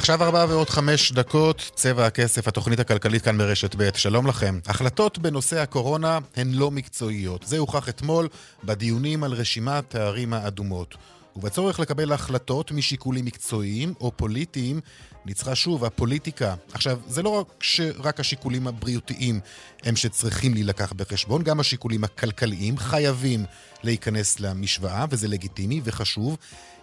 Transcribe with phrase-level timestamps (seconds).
[0.00, 4.58] עכשיו ארבע ועוד חמש דקות, צבע הכסף, התוכנית הכלכלית כאן ברשת ב', שלום לכם.
[4.66, 7.44] החלטות בנושא הקורונה הן לא מקצועיות.
[7.46, 8.28] זה הוכח אתמול
[8.64, 10.94] בדיונים על רשימת הערים האדומות.
[11.36, 14.80] ובצורך לקבל החלטות משיקולים מקצועיים או פוליטיים,
[15.26, 16.54] ניצחה שוב הפוליטיקה.
[16.72, 19.40] עכשיו, זה לא רק שרק השיקולים הבריאותיים
[19.82, 23.44] הם שצריכים להילקח בחשבון, גם השיקולים הכלכליים חייבים
[23.82, 26.36] להיכנס למשוואה, וזה לגיטימי וחשוב,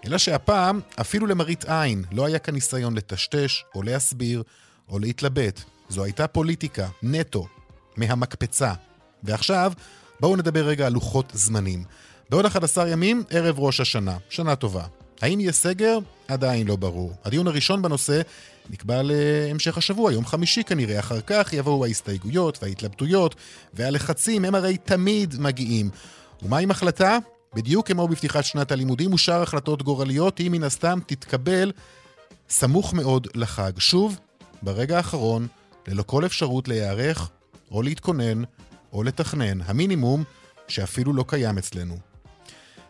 [0.05, 4.43] אלא שהפעם, אפילו למראית עין, לא היה כאן ניסיון לטשטש, או להסביר,
[4.89, 5.61] או להתלבט.
[5.89, 7.47] זו הייתה פוליטיקה, נטו,
[7.97, 8.73] מהמקפצה.
[9.23, 9.71] ועכשיו,
[10.19, 11.83] בואו נדבר רגע על לוחות זמנים.
[12.29, 14.17] בעוד 11 ימים, ערב ראש השנה.
[14.29, 14.83] שנה טובה.
[15.21, 15.97] האם יהיה סגר?
[16.27, 17.13] עדיין לא ברור.
[17.25, 18.21] הדיון הראשון בנושא
[18.69, 20.99] נקבע להמשך השבוע, יום חמישי כנראה.
[20.99, 23.35] אחר כך יבואו ההסתייגויות וההתלבטויות,
[23.73, 25.89] והלחצים הם הרי תמיד מגיעים.
[26.41, 27.17] ומה עם החלטה?
[27.55, 31.71] בדיוק כמו בפתיחת שנת הלימודים ושאר החלטות גורליות, היא מן הסתם תתקבל
[32.49, 33.71] סמוך מאוד לחג.
[33.77, 34.19] שוב,
[34.61, 35.47] ברגע האחרון,
[35.87, 37.29] ללא כל אפשרות להיערך,
[37.71, 38.43] או להתכונן,
[38.93, 39.61] או לתכנן.
[39.61, 40.23] המינימום
[40.67, 42.06] שאפילו לא קיים אצלנו.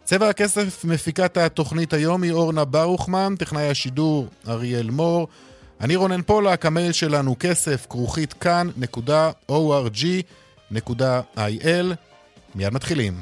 [0.07, 5.27] צבע הכסף מפיקת התוכנית היום היא אורנה ברוכמן, טכנאי השידור אריאל מור.
[5.81, 8.75] אני רונן פולק, המייל שלנו כסף כרוכית כאן.org.il.
[12.55, 13.13] מיד מתחילים.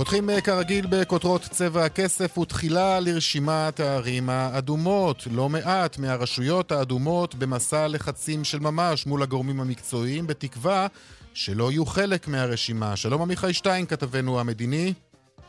[0.00, 5.16] פותחים אה, כרגיל בכותרות צבע הכסף ותחילה לרשימת הערים האדומות.
[5.36, 10.86] לא מעט מהרשויות האדומות במסע לחצים של ממש מול הגורמים המקצועיים, בתקווה
[11.34, 12.96] שלא יהיו חלק מהרשימה.
[12.96, 14.92] שלום עמיחי שטיין, כתבנו המדיני.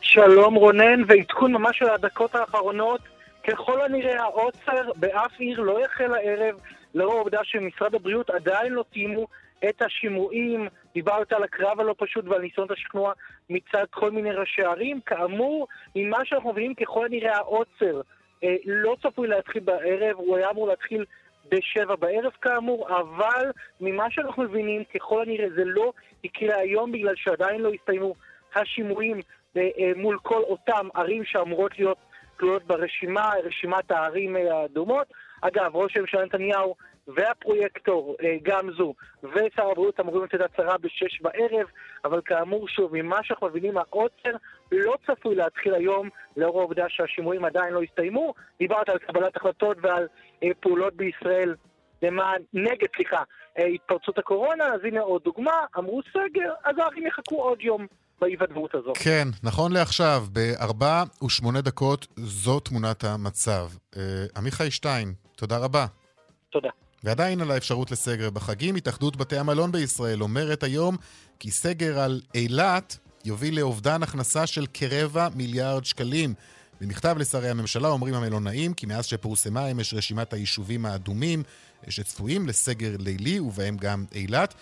[0.00, 3.00] שלום רונן, ועדכון ממש של הדקות האחרונות.
[3.48, 6.54] ככל הנראה העוצר באף עיר לא יחל הערב,
[6.94, 9.26] לאור העובדה שמשרד הבריאות עדיין לא תיאמו
[9.68, 13.12] את השימועים, דיברת על הקרב הלא פשוט ועל ניסיונות השכנוע
[13.50, 15.00] מצד כל מיני ראשי ערים.
[15.00, 18.00] כאמור, ממה שאנחנו מבינים, ככל הנראה העוצר
[18.44, 21.04] אה, לא צפוי להתחיל בערב, הוא היה אמור להתחיל
[21.48, 25.92] בשבע בערב כאמור, אבל ממה שאנחנו מבינים, ככל הנראה זה לא
[26.24, 28.14] יקרה היום בגלל שעדיין לא הסתיימו
[28.54, 29.20] השימועים
[29.56, 31.98] אה, אה, מול כל אותם ערים שאמורות להיות
[32.38, 35.06] כלולות ברשימה, רשימת הערים אה, האדומות.
[35.40, 36.74] אגב, ראש הממשלה נתניהו
[37.08, 41.66] והפרויקטור אה, גמזו ושר הבריאות אמורים לתת הצהרה בשש בערב,
[42.04, 44.30] אבל כאמור, שוב, ממה שאנחנו מבינים, העוצר
[44.72, 48.34] לא צפוי להתחיל היום, לאור העובדה שהשימועים עדיין לא הסתיימו.
[48.58, 50.06] דיברת על קבלת החלטות ועל
[50.42, 51.54] אה, פעולות בישראל
[52.02, 53.22] למען, נגד, סליחה,
[53.58, 57.86] אה, התפרצות הקורונה, אז הנה עוד דוגמה, אמרו סגר, אז הערים יחכו עוד יום.
[58.74, 58.96] הזאת.
[59.04, 63.68] כן, נכון לעכשיו, בארבע ושמונה דקות זו תמונת המצב.
[64.36, 65.86] עמיחי שטיין, תודה רבה.
[66.50, 66.68] תודה.
[67.04, 70.96] ועדיין על האפשרות לסגר בחגים, התאחדות בתי המלון בישראל אומרת היום
[71.38, 76.34] כי סגר על אילת יוביל לאובדן הכנסה של כרבע מיליארד שקלים.
[76.80, 81.42] במכתב לשרי הממשלה אומרים המלונאים כי מאז שפורסמה אמש רשימת היישובים האדומים
[81.88, 84.54] שצפויים לסגר לילי, ובהם גם אילת,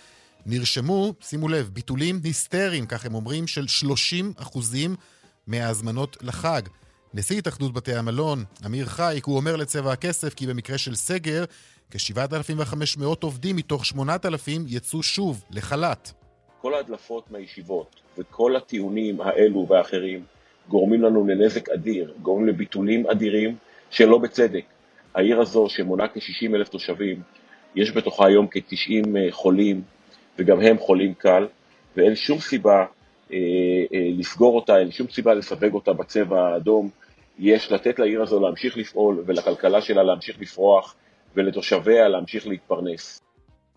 [0.45, 4.95] נרשמו, שימו לב, ביטולים היסטריים, כך הם אומרים, של 30 אחוזים
[5.47, 6.61] מההזמנות לחג.
[7.13, 11.45] נשיא התאחדות בתי המלון, אמיר חייק, הוא אומר לצבע הכסף כי במקרה של סגר,
[11.91, 16.11] כ-7,500 עובדים מתוך 8,000 יצאו שוב לחל"ת.
[16.61, 20.23] כל ההדלפות מהישיבות וכל הטיעונים האלו והאחרים
[20.67, 23.55] גורמים לנו לנזק אדיר, גורמים לביטולים אדירים
[23.89, 24.63] שלא בצדק.
[25.15, 27.21] העיר הזו, שמונה כ-60 אלף תושבים,
[27.75, 29.81] יש בתוכה היום כ-90 אה, חולים,
[30.39, 31.47] וגם הם חולים קל,
[31.97, 32.85] ואין שום סיבה
[33.33, 33.37] אה,
[33.93, 36.89] אה, לסגור אותה, אין שום סיבה לסווג אותה בצבע האדום.
[37.39, 40.95] יש לתת לעיר הזו להמשיך לפעול ולכלכלה שלה להמשיך לפרוח
[41.35, 43.21] ולתושביה להמשיך להתפרנס.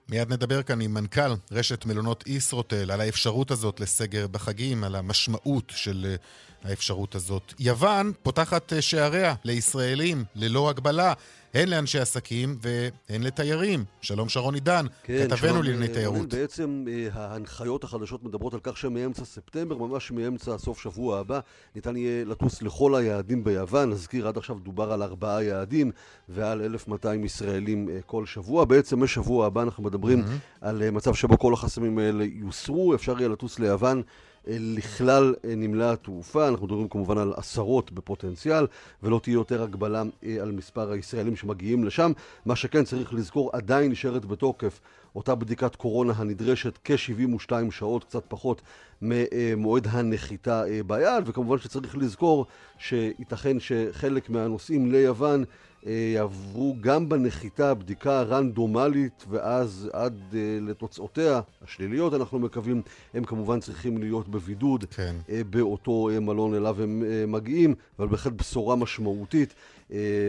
[0.08, 5.72] מיד נדבר כאן עם מנכ"ל רשת מלונות ישרוטל על האפשרות הזאת לסגר בחגים, על המשמעות
[5.76, 7.54] של אה, האפשרות הזאת.
[7.58, 11.12] יוון פותחת אה, שעריה לישראלים ללא הגבלה.
[11.54, 13.84] הן לאנשי עסקים והן לתיירים.
[14.00, 16.34] שלום שרון עידן, כן, כתבנו לענייני אה, תיירות.
[16.34, 21.40] בעצם אה, ההנחיות החדשות מדברות על כך שמאמצע ספטמבר, ממש מאמצע סוף שבוע הבא,
[21.74, 23.90] ניתן יהיה לטוס לכל היעדים ביוון.
[23.90, 25.90] נזכיר, עד עכשיו דובר על ארבעה יעדים
[26.28, 28.64] ועל 1,200 ישראלים אה, כל שבוע.
[28.64, 30.24] בעצם משבוע הבא אנחנו מדברים
[30.60, 34.02] על אה, מצב שבו כל החסמים האלה יוסרו, אפשר יהיה לטוס ליוון.
[34.48, 38.66] אה, לכלל אה, נמלי התעופה, אנחנו מדברים כמובן על עשרות בפוטנציאל,
[39.02, 42.12] ולא תהיה יותר הגבלה אה, על מספר הישראלים שמגיעים לשם.
[42.46, 44.80] מה שכן צריך לזכור, עדיין נשארת בתוקף
[45.14, 48.62] אותה בדיקת קורונה הנדרשת כ-72 שעות, קצת פחות
[49.02, 52.46] ממועד הנחיתה אה, ביד, וכמובן שצריך לזכור
[52.78, 55.44] שייתכן שחלק מהנוסעים ליוון
[55.86, 62.82] אה, יעברו גם בנחיתה בדיקה רנדומלית ואז עד אה, לתוצאותיה השליליות אנחנו מקווים
[63.14, 65.16] הם כמובן צריכים להיות בבידוד כן.
[65.28, 69.54] אה, באותו אה, מלון אליו הם אה, מגיעים אבל בהחלט בשורה משמעותית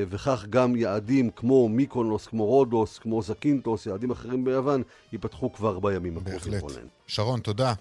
[0.09, 6.17] וכך גם יעדים כמו מיקונוס, כמו רודוס, כמו זקינטוס, יעדים אחרים ביוון ייפתחו כבר בימים
[6.17, 6.51] הקרובים.
[6.51, 6.61] בהחלט.
[6.61, 6.87] רונן.
[7.07, 7.73] שרון, תודה.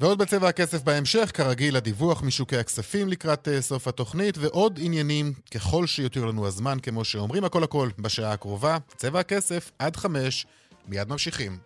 [0.00, 5.86] ועוד בצבע הכסף בהמשך, כרגיל הדיווח משוקי הכספים לקראת אה, סוף התוכנית, ועוד עניינים ככל
[5.86, 8.76] שיותיר לנו הזמן, כמו שאומרים, הכל הכל בשעה הקרובה.
[8.96, 10.46] צבע הכסף עד חמש,
[10.88, 11.58] מיד ממשיכים.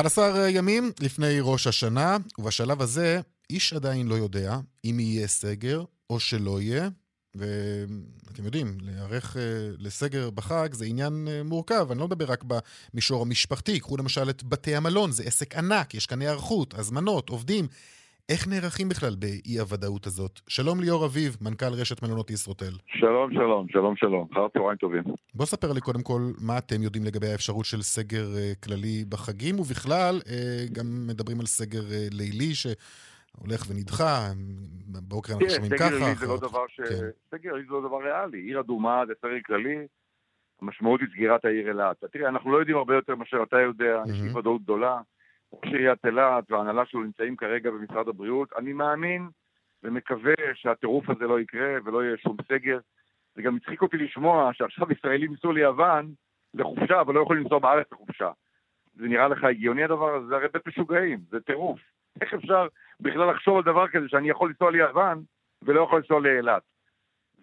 [0.00, 3.20] אחד עשר ימים לפני ראש השנה, ובשלב הזה
[3.50, 6.88] איש עדיין לא יודע אם יהיה סגר או שלא יהיה.
[7.34, 9.42] ואתם יודעים, להיערך אה,
[9.78, 12.44] לסגר בחג זה עניין אה, מורכב, אני לא מדבר רק
[12.92, 17.68] במישור המשפחתי, קחו למשל את בתי המלון, זה עסק ענק, יש כאן היערכות, הזמנות, עובדים.
[18.30, 20.40] איך נערכים בכלל באי-הוודאות הזאת?
[20.48, 22.74] שלום ליאור אביב, מנכ"ל רשת מלונות ישרוטל.
[22.86, 24.28] שלום, שלום, שלום, שלום.
[24.32, 25.02] אחר צהריים טובים.
[25.34, 29.60] בוא ספר לי קודם כל מה אתם יודעים לגבי האפשרות של סגר אה, כללי בחגים,
[29.60, 34.18] ובכלל אה, גם מדברים על סגר אה, לילי שהולך ונדחה,
[34.92, 35.98] בבוקר אנחנו תראה, שומעים סגר ככה.
[35.98, 36.80] לילי זה לא דבר ש...
[36.80, 37.06] כן.
[37.30, 38.38] סגר לילי זה לא דבר ריאלי.
[38.38, 39.78] עיר אדומה זה סגר כללי,
[40.62, 42.04] המשמעות היא סגירת העיר אילת.
[42.12, 44.22] תראה, אנחנו לא יודעים הרבה יותר מאשר אתה יודע, יש.
[44.22, 45.00] אי ודאות גדולה.
[45.52, 48.52] ראש עיריית אילת וההנהלה שלו נמצאים כרגע במשרד הבריאות.
[48.58, 49.28] אני מאמין
[49.82, 52.78] ומקווה שהטירוף הזה לא יקרה ולא יהיה שום סגר.
[53.34, 56.12] זה גם הצחיק אותי לשמוע שעכשיו ישראלים ייסעו ליוון
[56.54, 58.30] לחופשה, אבל לא יכולים לנסוע בארץ לחופשה.
[58.94, 60.26] זה נראה לך הגיוני הדבר הזה?
[60.26, 61.80] זה הרי בית משוגעים, זה טירוף.
[62.20, 62.66] איך אפשר
[63.00, 65.22] בכלל לחשוב על דבר כזה שאני יכול לנסוע ליוון
[65.62, 66.62] ולא יכול לנסוע לאילת?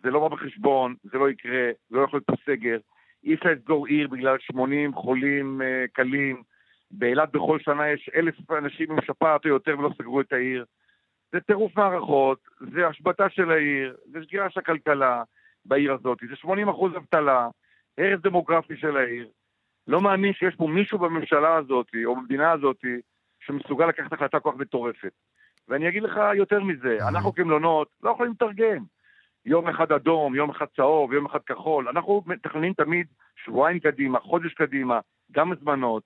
[0.04, 2.78] זה לא בא בחשבון, זה לא יקרה, לא יכול להיות פה סגר.
[3.24, 6.44] אי אפשר לסגור עיר בגלל 80 חולים אה, קלים.
[6.92, 10.66] באילת בכל שנה יש אלף אנשים עם שפעת או יותר ולא סגרו את העיר.
[11.32, 12.40] זה טירוף מערכות,
[12.74, 15.24] זה השבתה של העיר, זה סגירה של הכלכלה
[15.66, 17.50] בעיר הזאת, זה 80 אחוז אבטלה,
[17.98, 19.28] הרס דמוגרפי של העיר.
[19.88, 22.86] לא מאמין שיש פה מישהו בממשלה הזאת, או במדינה הזאת,
[23.40, 25.12] שמסוגל לקחת החלטה כל כך מטורפת.
[25.68, 28.84] ואני אגיד לך יותר מזה, אנחנו כמלונות לא יכולים לתרגם.
[29.46, 31.88] יום אחד אדום, יום אחד צהוב, יום אחד כחול.
[31.88, 35.00] אנחנו מתכננים תמיד שבועיים קדימה, חודש קדימה,
[35.32, 36.04] גם הזמנות,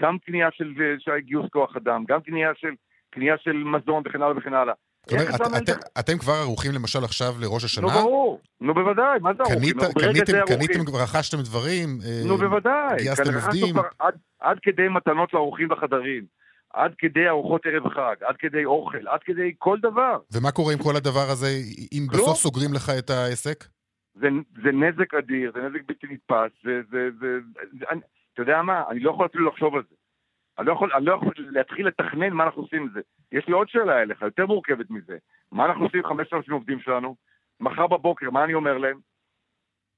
[0.00, 0.64] גם קנייה של,
[0.98, 2.68] של גיוס כוח אדם, גם קנייה של,
[3.10, 4.74] קנייה של מזון וכן הלאה וכן הלאה.
[5.06, 7.82] זאת אומרת, את- מאמין- את- אתם כבר ערוכים למשל עכשיו לראש השנה?
[7.86, 9.60] נו ברור, נו בוודאי, מה זה ערוכים?
[9.78, 10.56] קנית- קניתם, ערוכים.
[10.58, 11.88] קניתם, כבר רכשתם דברים?
[12.04, 13.74] אה, נו בוודאי, גייסתם עובדים?
[13.98, 16.24] עד, עד כדי מתנות לאורחים בחדרים,
[16.74, 20.18] עד כדי ארוחות ערב חג, עד כדי אוכל, עד כדי כל דבר.
[20.32, 21.48] ומה קורה עם כל הדבר הזה,
[21.92, 22.22] אם כלום.
[22.22, 23.64] בסוף סוגרים לך את העסק?
[24.14, 24.28] זה,
[24.64, 27.26] זה נזק אדיר, זה נזק בלתי נתפס, זה, זה, זה,
[27.78, 28.00] זה אני,
[28.34, 29.94] אתה יודע מה, אני לא יכול אפילו לחשוב על זה.
[30.58, 33.00] אני לא יכול, אני לא יכול להתחיל לתכנן מה אנחנו עושים עם זה.
[33.32, 35.18] יש לי עוד שאלה אליך, יותר מורכבת מזה.
[35.52, 37.16] מה אנחנו עושים עם 5,000 עובדים שלנו?
[37.60, 38.98] מחר בבוקר, מה אני אומר להם?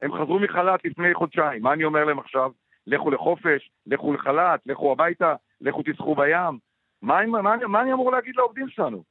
[0.02, 2.50] הם חזרו מחל"ת לפני חודשיים, מה אני אומר להם עכשיו?
[2.86, 6.58] לכו לחופש, לכו לחל"ת, לכו הביתה, לכו תשחו בים.
[7.02, 9.04] מה, מה, אני- מה אני אמור להגיד לעובדים שלנו?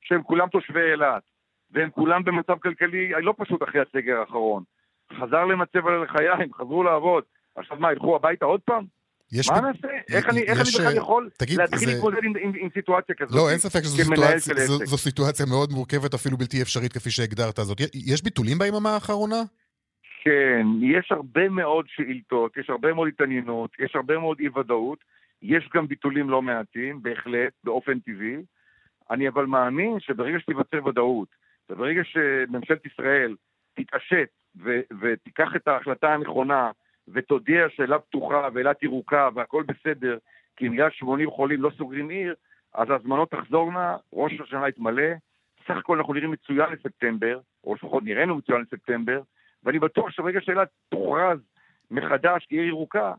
[0.00, 1.22] שהם כולם תושבי אילת,
[1.70, 4.62] והם כולם במצב כלכלי לא פשוט אחרי הסגר האחרון.
[5.12, 7.24] חזר למצב על לחיים, חזרו לעבוד.
[7.56, 8.84] עכשיו מה, ילכו הביתה עוד פעם?
[9.32, 9.88] יש מה ב- נעשה?
[10.12, 12.68] איך אני, איך אני יש, בכלל אה, יכול תגיד, להתחיל זה- להתמודד עם, עם, עם
[12.74, 13.36] סיטואציה כזאת?
[13.36, 14.78] לא, אין ספק שזו סיטואציה, זו.
[14.86, 17.80] זו סיטואציה מאוד מורכבת, אפילו בלתי אפשרית, כפי שהגדרת זאת.
[17.94, 19.42] יש ביטולים ביממה האחרונה?
[20.24, 24.98] כן, יש הרבה מאוד שאילתות, יש הרבה מאוד התעניינות, יש הרבה מאוד אי-ודאות,
[25.42, 28.36] יש גם ביטולים לא מעטים, בהחלט, באופן טבעי.
[29.10, 31.28] אני אבל מאמין שברגע שתיווצר ודאות,
[31.70, 33.36] וברגע שממשלת ישראל
[33.74, 34.28] תתעשת
[34.64, 36.70] ו- ותיקח את ההחלטה הנכונה,
[37.08, 40.18] ותודיע שאילת פתוחה ואילת ירוקה והכל בסדר,
[40.56, 42.34] כי בגלל 80 חולים לא סוגרים עיר,
[42.74, 45.12] אז ההזמנות תחזורנה, ראש השנה יתמלא,
[45.68, 49.20] סך הכל אנחנו נראים מצוין לספטמבר, או לפחות נראינו מצוין לספטמבר,
[49.64, 51.38] ואני בטוח שברגע שאילת תוכרז
[51.90, 53.12] מחדש כעיר ירוקה,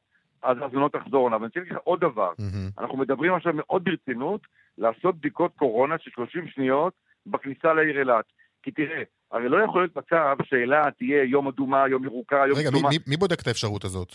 [0.43, 1.35] אז ההזמנות תחזורנה.
[1.35, 2.69] ואני רוצה להגיד לך עוד דבר, מהמם.
[2.77, 4.41] אנחנו מדברים עכשיו מאוד ברצינות
[4.77, 6.93] לעשות בדיקות קורונה של 30 שניות
[7.25, 8.25] בכניסה לעיר אילת.
[8.63, 12.69] כי תראה, הרי לא יכול להיות מצב שאילת תהיה יום אדומה, יום ירוקה, יום רגע,
[12.71, 12.89] מי- כתומה.
[12.89, 14.11] מי- מי בודק את האפשרות הזאת?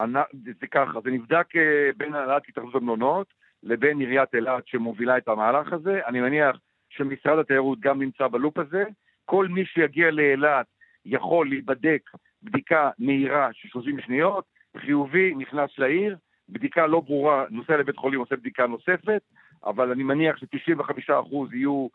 [0.00, 3.26] אנ- זה זה ככה, זה נבדק אה, בין הנהלת התאחדות המלונות
[3.62, 6.00] לבין עיריית אילת שמובילה את המהלך הזה.
[6.06, 6.56] אני מניח
[6.90, 8.84] שמשרד התיירות גם נמצא בלופ הזה.
[9.24, 10.66] כל מי שיגיע לאילת
[11.04, 12.02] יכול להיבדק
[12.42, 14.44] בדיקה מהירה של 30 שניות,
[14.80, 16.16] חיובי, נכנס לעיר,
[16.48, 19.22] בדיקה לא ברורה, נוסע לבית חולים, עושה בדיקה נוספת,
[19.64, 21.12] אבל אני מניח ש-95%
[21.52, 21.88] יהיו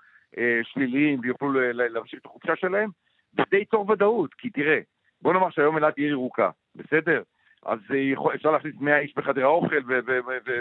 [0.63, 2.89] שליליים ויוכלו להמשיך את החופשה שלהם,
[3.33, 4.79] וזה ייצור ודאות, כי תראה,
[5.21, 7.21] בוא נאמר שהיום אילת עיר ירוקה, בסדר?
[7.65, 9.81] אז אה, יכול, אפשר להכניס 100 איש בחדרי האוכל.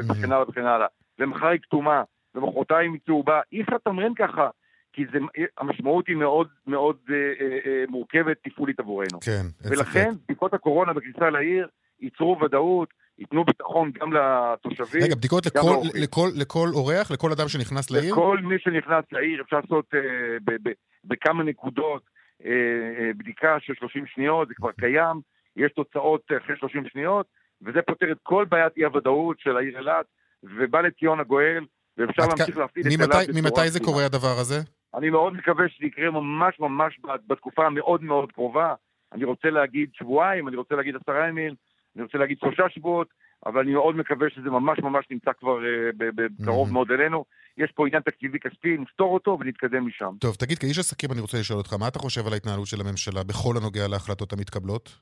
[0.09, 0.87] וכן הלאה וכן הלאה.
[1.19, 2.03] ומחר היא כתומה,
[2.35, 4.49] ומחרתיים היא צהובה, אי אפשר לתמרן ככה,
[4.93, 5.19] כי זה,
[5.59, 9.21] המשמעות היא מאוד מאוד אה, אה, אה, מורכבת תפעולית עבורנו.
[9.21, 9.33] כן,
[9.65, 10.25] אין ולכן ספק.
[10.25, 11.69] בדיקות הקורונה בכניסה לעיר
[12.01, 16.03] ייצרו ודאות, ייתנו ביטחון גם לתושבים, רגע, בדיקות לכל- לאורחים.
[16.03, 18.13] לכל- לכל אורח, לכל אדם שנכנס לעיר?
[18.13, 20.01] לכל מי שנכנס לעיר אפשר לעשות אה,
[20.45, 20.73] ב- ב-
[21.05, 22.03] בכמה נקודות
[22.45, 25.21] אה, אה, בדיקה של 30 שניות, זה כבר קיים,
[25.57, 27.27] יש תוצאות אחרי 30 שניות,
[27.63, 30.07] וזה פותר את כל בעיית אי-הוודאות של העיר אילת,
[30.43, 31.65] ובא לציון הגואל,
[31.99, 33.81] ואפשר להמשיך כ- להפעיל את אילת בצורה ממתי זה.
[33.81, 34.61] קורה הדבר הזה?
[34.95, 38.75] אני מאוד מקווה שזה יקרה ממש ממש בתקופה המאוד מאוד קרובה.
[39.13, 41.55] אני רוצה להגיד שבועיים, אני רוצה להגיד עשרה ימים,
[41.97, 43.09] אני רוצה להגיד שלושה שבועות,
[43.47, 46.11] אבל אני מאוד מקווה שזה ממש ממש נמצא כבר אה, ב-
[46.43, 46.73] בקרוב Mhm.
[46.73, 47.25] מאוד אלינו.
[47.59, 50.11] יש פה עניין תקציבי כספי, נפתור אותו ונתקדם משם.
[50.21, 53.23] טוב, תגיד, כאיש עסקים אני רוצה לשאול אותך, מה אתה חושב על ההתנהלות של הממשלה
[53.25, 54.99] בכל הנוגע להחלטות המתקבלות?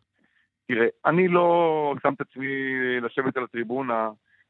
[0.68, 1.48] תראה, אני לא
[2.02, 2.46] שם את עצמי
[3.02, 4.08] לשבת על הטריבונה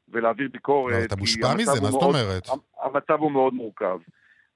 [0.09, 0.93] ולהעביר ביקורת.
[0.95, 2.47] אבל אתה מושפע מזה, מה זאת אומרת?
[2.83, 3.97] המצב הוא מאוד מורכב.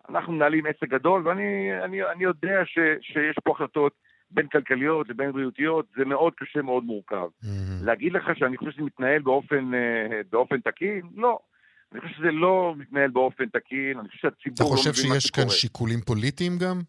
[0.10, 1.42] אנחנו מנהלים עסק גדול, ואני
[1.84, 3.94] אני, אני יודע ש, שיש פה החלטות
[4.32, 7.16] בין כלכליות לבין בריאותיות, זה מאוד קשה, מאוד מורכב.
[7.44, 7.86] מהמם.
[7.86, 11.02] להגיד לך שאני חושב שזה מתנהל באופן, אה, באופן תקין?
[11.16, 11.40] לא.
[11.92, 15.20] אני חושב שזה לא מתנהל באופן תקין, אני חושב שהציבור אתה לא חושב מבין מה
[15.20, 15.56] שיש כאן שקורה.
[15.58, 16.80] שיקולים פוליטיים גם?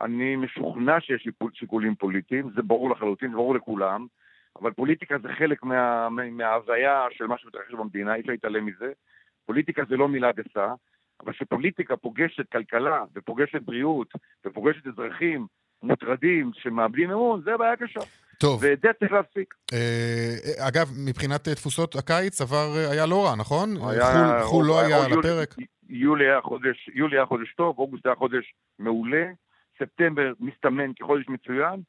[0.00, 4.06] אני משוכנע שיש שיקול- שיקולים פוליטיים, זה ברור לחלוטין, זה ברור לכולם,
[4.60, 8.92] אבל פוליטיקה זה חלק מה, מה- מההוויה של מה שמתרחש במדינה, אי אפשר להתעלם מזה.
[9.46, 10.72] פוליטיקה זה לא מילה גסה,
[11.24, 14.12] אבל כשפוליטיקה פוגשת כלכלה, ופוגשת בריאות,
[14.46, 15.46] ופוגשת אזרחים
[15.82, 18.00] מוטרדים שמאבדים אמון, זה בעיה קשה.
[18.38, 19.54] טוב, ואת זה צריך להפסיק.
[19.72, 20.34] אה,
[20.68, 23.68] אגב, מבחינת אה, תפוסות הקיץ, עבר אה, היה לא רע, נכון?
[23.90, 25.54] היה- חו"ל- חו"ל לא היה על יולי- הפרק?
[25.88, 28.44] יולי היה חודש, יולי היה חודש טוב, אוגוסט היה חודש
[28.78, 29.24] מעולה,
[29.78, 31.80] ספטמבר מסתמן כחודש מצוין,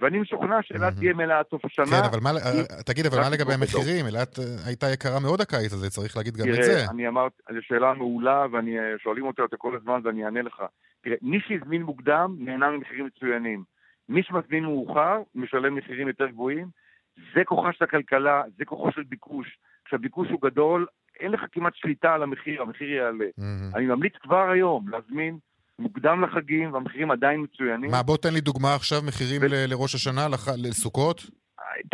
[0.00, 0.94] ואני משוכנע שאילת.
[0.96, 1.86] תהיה מלאה עד סוף השנה.
[1.86, 3.54] כן, אבל מה, אה, תגיד, אבל מה לגבי.
[3.54, 4.06] המחירים?
[4.06, 6.84] אילת אה, הייתה יקרה מאוד הקיץ הזה, צריך להגיד גם את תראה, זה.
[6.90, 10.62] אני אמרתי, זו שאלה מעולה, ואני, אה, שואלים אותי אותה כל הזמן ואני אענה לך.
[11.04, 13.64] תראה, מי שהזמין מוקדם נהנה ממחירים מצוינים.
[14.08, 16.66] מי שמזמין מאוחר משלם מחירים יותר גבוהים.
[17.34, 19.58] זה כוחה של הכלכלה, זה כוחו של ביקוש.
[19.84, 20.86] כשהביקוש הוא גדול,
[21.20, 23.24] אין לך כמעט שליטה על המחיר, המחיר יעלה.
[23.38, 23.74] מהמם.
[23.74, 25.38] אני ממליץ כבר היום להזמין
[25.78, 27.90] מוקדם לחגים, והמחירים עדיין מצוינים.
[27.90, 31.22] מה, בוא תן לי דוגמה עכשיו, מחירים ו- ל- לראש השנה, לח- לסוכות?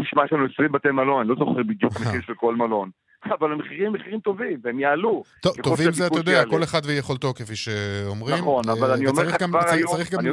[0.01, 2.91] תשמע, יש לנו 20 בתי מלון, אני לא זוכר בדיוק מחיר של כל מלון.
[3.38, 5.23] אבל המחירים מחירים טובים, והם יעלו.
[5.40, 6.50] טוב, טובים זה, אתה יודע, יעלה.
[6.50, 8.37] כל אחד ויכולתו, כפי שאומרים.
[8.37, 10.31] נכון, אבל אה, אני אומר לך כבר היום- צריך גם אני-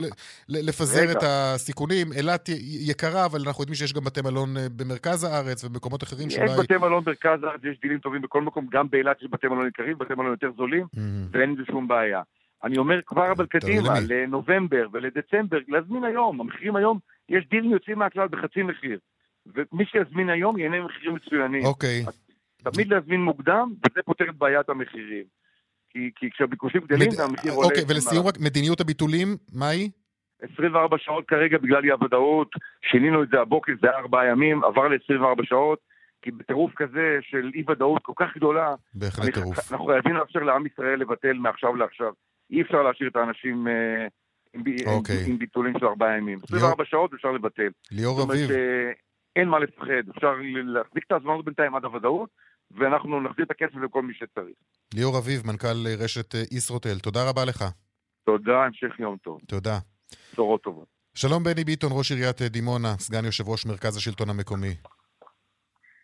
[0.50, 1.12] לפזר רגע.
[1.12, 2.14] את הסיכונים.
[2.14, 2.50] אילת
[2.90, 6.50] יקרה, אבל אנחנו יודעים שיש גם בתי מלון אה, במרכז הארץ ובמקומות אחרים יש שאולי...
[6.64, 9.98] בתי מלון במרכז הארץ, יש דילים טובים בכל מקום, גם באילת יש בתי מלון יקרים,
[9.98, 11.28] בתי מלון יותר זולים, מהמם.
[11.32, 12.22] ואין עם זה שום בעיה.
[12.64, 13.94] אני אומר כבר אבל קדימה.
[14.08, 19.00] לנובמבר ולדצמבר, להזמין היום, המחירים היום, יש דילים יוצאים מהכלל בחצי מחיר.
[19.56, 21.66] ומי שיזמין היום ייהנה ממחירים מצוינים.
[21.66, 22.06] אוקיי.
[22.64, 25.24] תמיד להזמין מוקדם, וזה פותר את בעיית המחירים.
[25.90, 27.68] כי, כי כשהביקושים גדלים, מד- המחיר עולה.
[27.68, 29.90] אוקיי, ולסיום רק, מדיניות הביטולים, מה היא?
[30.54, 32.48] 24 שעות כרגע בגלל אי הוודאות,
[32.92, 35.80] שינינו את זה הבוקר, זה היה ארבעה ימים, עבר ל-24 שעות,
[36.22, 39.72] כי בטירוף כזה של אי ודאות כל כך גדולה, בהחלט אני- טירוף.
[39.72, 42.14] אנחנו חייבים לאפשר לעם ישראל לבטל מעכשיו לעכשיו.
[42.52, 44.08] אי אפשר להשאיר את האנשים אה,
[44.54, 45.24] עם, אוקיי.
[45.28, 46.40] עם ביטולים של ארבעה ימים.
[46.44, 47.70] 24 שעות אפשר לבטל.
[47.92, 48.50] ליאור זאת אומרת אביב,
[49.36, 50.34] שאין מה לפחד, אפשר
[50.66, 52.30] להחזיק את ההזמנות בינתיים עד הוודאות,
[52.76, 54.56] ואנחנו נחזיר את הכסף לכל מי שצריך.
[54.94, 57.64] ליאור אביב, מנכ"ל אה, רשת אה, ישרוטל, תודה רבה לך.
[58.26, 59.40] תודה, המשך יום טוב.
[59.48, 59.78] תודה.
[60.34, 60.88] בשורות טובות.
[61.16, 64.74] שלום בני ביטון, ראש עיריית אה, דימונה, סגן יושב ראש מרכז השלטון המקומי.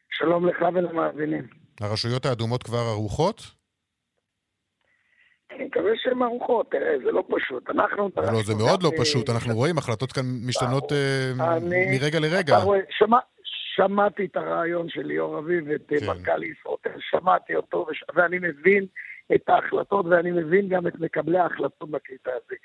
[0.10, 1.48] שלום לך ולמאזינים.
[1.82, 3.42] הרשויות האדומות כבר ערוכות?
[5.52, 7.70] אני מקווה שהן ערוכות, תראה, זה לא פשוט.
[7.70, 8.10] אנחנו...
[8.16, 11.32] לא, זה מאוד לא פשוט, אנחנו רואים, החלטות כאן משתנות אה,
[11.92, 12.58] מרגע לרגע.
[13.78, 15.96] שמעתי את הרעיון של ליאור אביב ואת כן.
[16.08, 18.86] מנכ"ל ישרוטל, שמעתי אותו, וש- ואני מבין
[19.36, 22.56] את ההחלטות, ואני מבין גם את מקבלי ההחלטות בקטע הזה.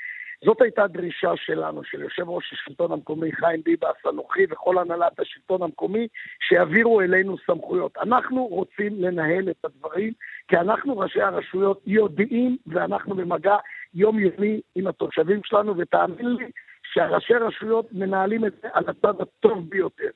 [0.44, 5.62] זאת הייתה דרישה שלנו, של יושב ראש השלטון המקומי חיים ביבס, אנוכי וכל הנהלת השלטון
[5.62, 6.08] המקומי,
[6.48, 7.96] שיעבירו אלינו סמכויות.
[7.96, 10.12] אנחנו רוצים לנהל את הדברים,
[10.48, 13.56] כי אנחנו ראשי הרשויות יודעים, ואנחנו במגע
[13.94, 16.50] יומיומי עם התושבים שלנו, ותאמין לי
[16.92, 20.10] שהראשי הרשויות מנהלים את זה על הצד הטוב ביותר.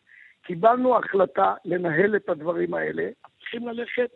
[0.47, 3.09] קיבלנו החלטה לנהל את הדברים האלה,
[3.41, 4.11] צריכים ללכת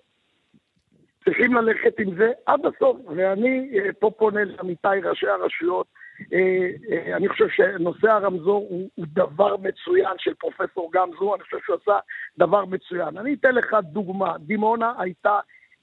[1.25, 5.87] צריכים ללכת עם זה עד הסוף, ואני אה, פה פונה לעמיתיי ראשי הרשויות.
[6.32, 11.56] אה, אה, אני חושב שנושא הרמזור הוא, הוא דבר מצוין של פרופסור גמזו, אני חושב
[11.64, 11.99] שהוא עשה
[12.38, 13.18] דבר מצוין.
[13.18, 15.38] אני אתן לך דוגמה, דימונה הייתה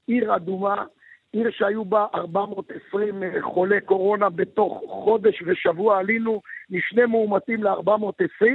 [0.08, 0.86] עיר אדומה,
[1.34, 8.46] עיר שהיו בה 420 חולי קורונה בתוך חודש ושבוע, עלינו משני מאומתים ל-420,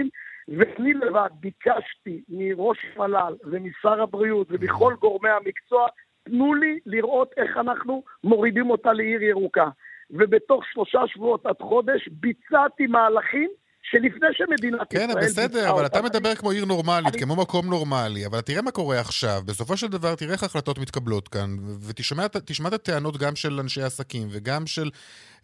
[0.48, 5.86] ואני לבד ביקשתי מראש המל"ל ומשר הבריאות ומכל גורמי המקצוע
[6.24, 9.68] תנו לי לראות איך אנחנו מורידים אותה לעיר ירוקה.
[10.10, 13.50] ובתוך שלושה שבועות עד חודש ביצעתי מהלכים
[13.92, 15.22] שלפני שמדינת כן, ישראל...
[15.22, 17.22] כן, בסדר, אבל אתה מדבר כמו עיר נורמלית, אני...
[17.22, 19.42] כמו מקום נורמלי, אבל תראה מה קורה עכשיו.
[19.46, 24.28] בסופו של דבר, תראה איך ההחלטות מתקבלות כאן, ותשמע את הטענות גם של אנשי עסקים
[24.30, 24.90] וגם של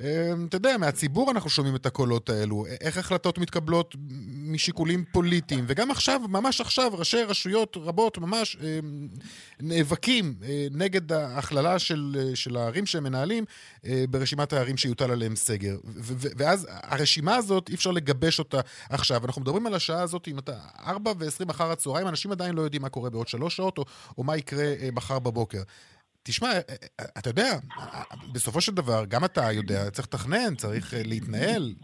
[0.01, 3.95] אמ, אתה יודע, מהציבור אנחנו שומעים את הקולות האלו, איך החלטות מתקבלות
[4.29, 9.09] משיקולים פוליטיים, וגם עכשיו, ממש עכשיו, ראשי רשויות רבות ממש אמ,
[9.61, 13.45] נאבקים אה, נגד ההכללה של, של הערים שהם מנהלים
[13.87, 15.77] אה, ברשימת הערים שיוטל עליהם סגר.
[16.13, 19.25] ואז הרשימה הזאת, אי אפשר לגבש אותה עכשיו.
[19.25, 22.83] אנחנו מדברים על השעה הזאת, אם אתה 4 ו-20 אחר הצהריים, אנשים עדיין לא יודעים
[22.83, 23.85] מה קורה בעוד שלוש שעות, או,
[24.19, 25.63] או מה יקרה אה, מחר בבוקר.
[26.23, 26.61] תשמע, אה,
[27.01, 27.59] אה, אתה יודע,
[28.33, 31.75] בסופו של דבר, גם אתה יודע, צריך לתכנן, צריך להתנהל.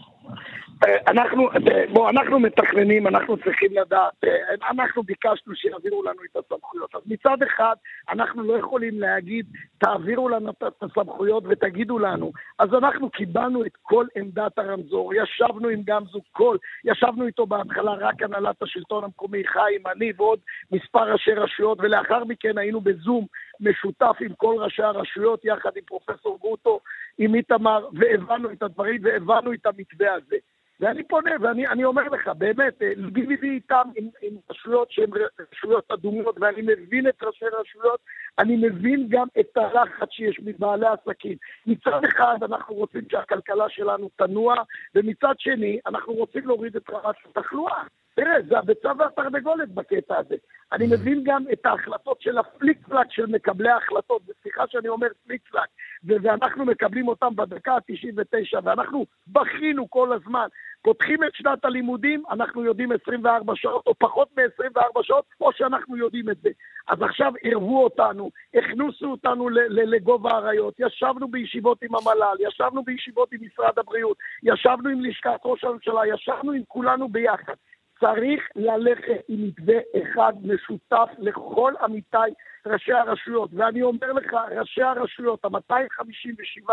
[1.06, 1.48] אנחנו,
[1.92, 4.24] בוא, אנחנו מתכננים, אנחנו צריכים לדעת,
[4.70, 6.94] אנחנו ביקשנו שיעבירו לנו את הסמכויות.
[6.94, 7.74] אז מצד אחד,
[8.08, 9.46] אנחנו לא יכולים להגיד,
[9.78, 12.32] תעבירו לנו את הסמכויות ותגידו לנו.
[12.58, 18.22] אז אנחנו קיבלנו את כל עמדת הרמזור, ישבנו עם גמזו כל, ישבנו איתו בהתחלה רק
[18.22, 20.38] הנהלת השלטון המקומי, חיים, אני ועוד
[20.72, 23.26] מספר ראשי רשויות, ולאחר מכן היינו בזום
[23.60, 26.80] משותף עם כל ראשי הרשויות, יחד עם פרופסור גרוטו,
[27.18, 30.36] עם איתמר, והבנו את הדברים והבנו את המתווה הזה.
[30.80, 35.10] ואני פונה, ואני אומר לך, באמת, אה, ליבי איתם עם, עם רשויות שהן
[35.52, 38.00] רשויות אדומות, ואני מבין את ראשי הרשויות,
[38.38, 41.36] אני מבין גם את הלחץ שיש מבעלי עסקים.
[41.66, 44.54] מצד אחד, אנחנו רוצים שהכלכלה שלנו תנוע,
[44.94, 47.82] ומצד שני, אנחנו רוצים להוריד את רמת התחלואה.
[48.14, 50.34] תראה, זה הביצה והתרנגולת בקטע הזה.
[50.72, 55.42] אני מבין גם את ההחלטות של הפליק פלאק של מקבלי ההחלטות, וסליחה שאני אומר פליק
[55.50, 55.68] פלאק,
[56.04, 60.46] ואנחנו מקבלים אותם בדקה ה-99, ואנחנו בכינו כל הזמן.
[60.82, 66.30] פותחים את שנת הלימודים, אנחנו יודעים 24 שעות, או פחות מ-24 שעות, או שאנחנו יודעים
[66.30, 66.48] את זה.
[66.88, 73.40] אז עכשיו עירבו אותנו, הכנוסו אותנו לגובה האריות, ישבנו בישיבות עם המל"ל, ישבנו בישיבות עם
[73.42, 77.54] משרד הבריאות, ישבנו עם לשכת ראש הממשלה, ישבנו עם כולנו ביחד.
[78.00, 82.32] צריך ללכת עם מתווה אחד משותף לכל עמיתיי
[82.66, 83.50] ראשי הרשויות.
[83.52, 86.70] ואני אומר לך, ראשי הרשויות, ה-257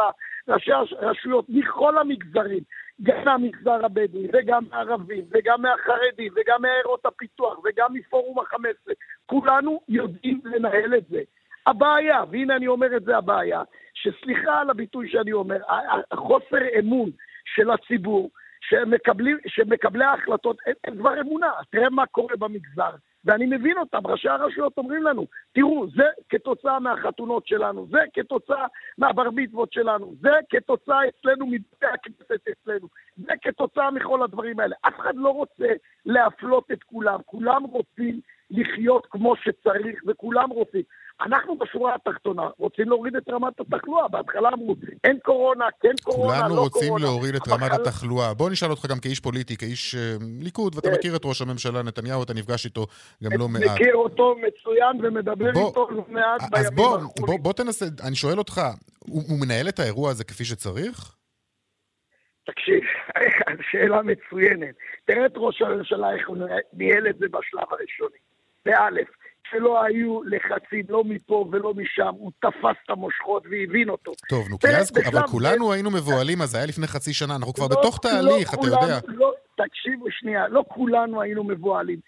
[0.48, 2.64] ראשי הרשויות מכל המגזרים,
[3.02, 8.92] גם מהמגזר הבדואי, וגם מהערבים, וגם מהחרדים, וגם מעיירות הפיתוח, וגם מפורום ה-15,
[9.26, 11.22] כולנו יודעים לנהל את זה.
[11.66, 15.58] הבעיה, והנה אני אומר את זה הבעיה, שסליחה על הביטוי שאני אומר,
[16.12, 17.10] החוסר אמון
[17.46, 18.30] של הציבור,
[18.62, 21.52] שמקבלים, שמקבלי ההחלטות, אין, אין כבר אמונה.
[21.72, 22.92] תראה מה קורה במגזר.
[23.26, 28.66] ואני מבין אותם, ראשי הרשויות אומרים לנו, תראו, זה כתוצאה מהחתונות שלנו, זה כתוצאה
[28.98, 34.76] מהבר מצוות שלנו, זה כתוצאה אצלנו מבתי הכנסת אצלנו, זה כתוצאה מכל הדברים האלה.
[34.82, 35.68] אף אחד לא רוצה
[36.06, 38.20] להפלות את כולם, כולם רוצים
[38.52, 40.82] לחיות כמו שצריך, וכולם רוצים.
[41.26, 44.08] אנחנו בשורה התחתונה רוצים להוריד את רמת התחלואה.
[44.08, 46.48] בהתחלה אמרו, אין קורונה, כן קורונה, לא קורונה.
[46.48, 48.34] כולנו רוצים להוריד את רמת התחלואה.
[48.34, 49.98] בוא נשאל אותך גם כאיש פוליטי, כאיש uh,
[50.44, 50.94] ליכוד, ואתה כן.
[50.94, 52.86] מכיר את ראש הממשלה נתניהו, אתה נפגש איתו
[53.24, 53.64] גם לא מעט.
[53.64, 56.66] מכיר אותו מצוין ומדבר בוא, איתו לא מעט בימים האחרונים.
[56.66, 58.62] אז בוא, בוא, בוא תנסה, אני שואל אותך,
[59.00, 61.16] הוא, הוא מנהל את האירוע הזה כפי שצריך?
[62.46, 62.84] תקשיב,
[63.72, 64.76] שאלה מצוינת.
[65.06, 66.38] תראה את ראש הממשלה, איך הוא
[66.74, 68.18] ניהל את זה בשלב הראשוני.
[68.66, 69.08] באלף,
[69.52, 74.12] שלא היו לחצים, לא מפה ולא משם, הוא תפס את המושכות והבין אותו.
[74.30, 75.74] טוב, נו, כי אז, אבל כולנו.
[75.74, 78.60] היינו מבוהלים, אז זה היה לפני חצי שנה, אנחנו כבר לא, בתוך לא תהליך, לא
[78.60, 79.00] אתה יודע.
[79.08, 82.00] לא, תקשיבו שנייה, לא כולנו היינו מבוהלים.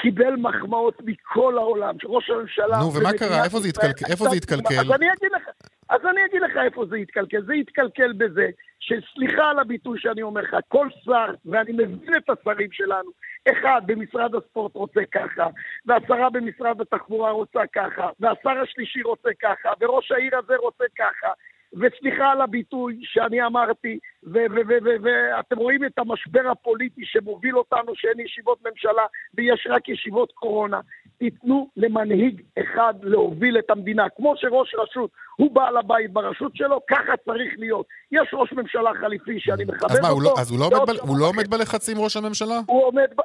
[0.00, 2.78] קיבל מחמאות מכל העולם, שראש הממשלה...
[2.78, 3.44] נו, ומה קרה?
[3.44, 4.04] איפה זה התקלקל?
[4.10, 4.80] איפה זה התקלקל?
[4.80, 5.42] אז אני אגיד לך,
[5.88, 7.42] אז אני אגיד לך איפה זה התקלקל.
[7.46, 8.46] זה התקלקל בזה
[8.82, 13.10] שסליחה על הביטוי שאני אומר לך, כל שר, ואני מבין את השרים שלנו,
[13.52, 15.46] אחד במשרד הספורט רוצה ככה,
[15.86, 21.28] והשרה במשרד התחבורה רוצה ככה, והשר השלישי רוצה ככה, וראש העיר הזה רוצה ככה.
[21.74, 29.02] וסליחה על הביטוי שאני אמרתי, ואתם רואים את המשבר הפוליטי שמוביל אותנו, שאין ישיבות ממשלה
[29.34, 30.80] ויש רק ישיבות קורונה.
[31.18, 34.08] תיתנו למנהיג אחד להוביל את המדינה.
[34.16, 37.86] כמו שראש רשות הוא בעל הבית ברשות שלו, ככה צריך להיות.
[38.12, 40.14] יש ראש ממשלה חליפי שאני מכבד אז מה, אותו.
[40.14, 41.50] הוא לא, אז הוא לא עומד, ב, הוא לא עומד.
[41.50, 42.60] בלחצים, ראש הממשלה?
[42.66, 43.08] הוא עומד...
[43.16, 43.20] ב...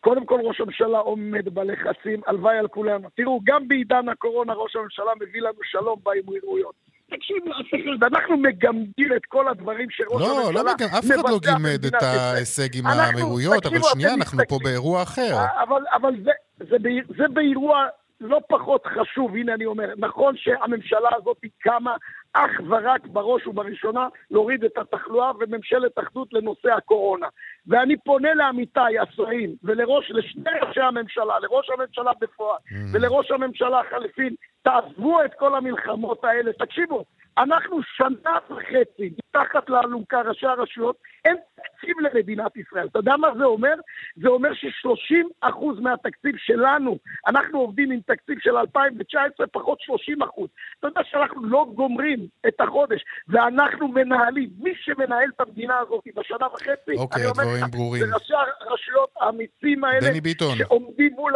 [0.00, 3.08] קודם כל ראש הממשלה עומד בלחצים, הלוואי על כולנו.
[3.16, 6.74] תראו, גם בעידן הקורונה ראש הממשלה מביא לנו שלום באמירויות.
[7.14, 11.84] אחד, אנחנו מגמדים את כל הדברים שראש לא, הממשלה לא, מגמד, אף אחד לא גימד
[11.84, 12.02] את.
[12.02, 15.36] ההישג עם האמירויות, אבל שנייה, אנחנו פה באירוע אחר.
[15.62, 16.30] אבל, אבל זה,
[16.70, 17.86] זה, באיר- זה באירוע
[18.20, 21.94] לא פחות חשוב, הנה אני אומר, נכון שהממשלה הזאת קמה
[22.32, 27.26] אך ורק בראש ובראשונה להוריד את התחלואה וממשלת אחדות לנושא הקורונה.
[27.66, 32.74] ואני פונה לעמיתיי השרים ולראש, לשני ראשי הממשלה, לראש הממשלה בפועל Mm.
[32.92, 36.52] ולראש הממשלה החליפין, תעזבו את כל המלחמות האלה.
[36.52, 37.04] תקשיבו,
[37.38, 42.86] אנחנו שנה וחצי מתחת לאלונקה, ראשי הרשויות, אין תקציב למדינת ישראל.
[42.86, 43.74] אתה יודע מה זה אומר?
[44.16, 50.48] זה אומר ש-30% מהתקציב שלנו, אנחנו עובדים עם תקציב של 2019 פחות 30%.
[50.78, 56.46] אתה יודע שאנחנו לא גומרים את החודש, ואנחנו מנהלים, מי שמנהל את המדינה הזאת בשנה
[56.54, 58.06] וחצי, אוקיי, אני אומר הדברים לך, ברורים.
[58.06, 60.58] זה ראשי הרשויות האמיצים האלה, דני ביטון.
[60.58, 61.32] שעומדים מול...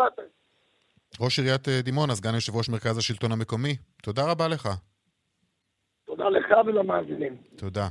[1.20, 4.68] ראש עיריית אה, דימונה, סגן יושב ראש מרכז השלטון המקומי, תודה רבה לך.
[6.06, 7.36] תודה לך ולמאזינים.
[7.56, 7.88] תודה.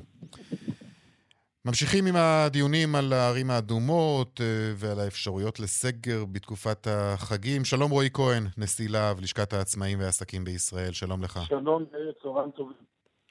[1.68, 7.66] ממשיכים עם הדיונים על הערים האדומות אה, ועל האפשרויות לסגר בתקופת החגים.
[7.66, 11.40] שלום רועי כהן, נשיא להב, לשכת העצמאים והעסקים בישראל, שלום לך.
[11.48, 11.86] שלום,
[12.22, 12.78] צהריים טובים.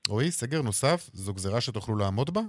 [0.09, 1.01] רועי, סגר נוסף?
[1.13, 2.41] זו גזירה שתוכלו לעמוד בה?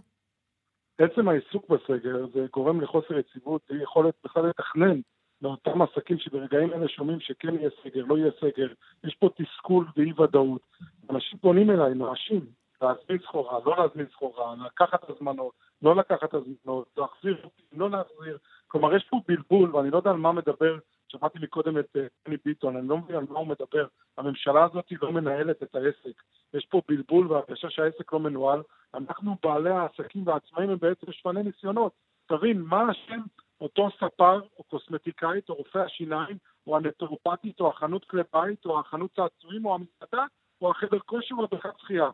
[0.98, 5.00] עצם העיסוק בסגר זה גורם לחוסר יציבות ויכולת בכלל לתכנן
[5.42, 8.68] לאותם עסקים שברגעים אלה שומעים שכן יהיה סגר, לא יהיה סגר.
[9.04, 10.62] יש פה תסכול ואי ודאות.
[11.10, 12.46] אנשים פונים אליי, נואשים,
[12.82, 18.38] להזמין סחורה, לא להזמין סחורה, לקחת הזמנות, לא לקחת הזמנות, להחזיר לא להחזיר.
[18.68, 22.36] כלומר, יש פה בלבול, ואני לא יודע על מה מדבר, שמעתי מקודם את אה, בני
[22.46, 23.88] ביטון, אני לא מבין על מה הוא מדבר.
[24.18, 26.22] הממשלה הזאת לא מנהלת את העסק.
[26.54, 28.62] יש פה בלבול והרגשה שהעסק לא מנוהל.
[28.94, 31.92] אנחנו, בעלי העסקים והעצמאים, הם בעצם שפני ניסיונות.
[32.28, 33.22] תבין, מה השם
[33.62, 39.12] אותו ספר או קוסמטיקאית או רופא השיניים או הנטרופטית או החנות כלי בית או החנות
[39.16, 40.26] צעצועים או המסעדה
[40.62, 42.10] או החדר כושר או הבריכת שחייה.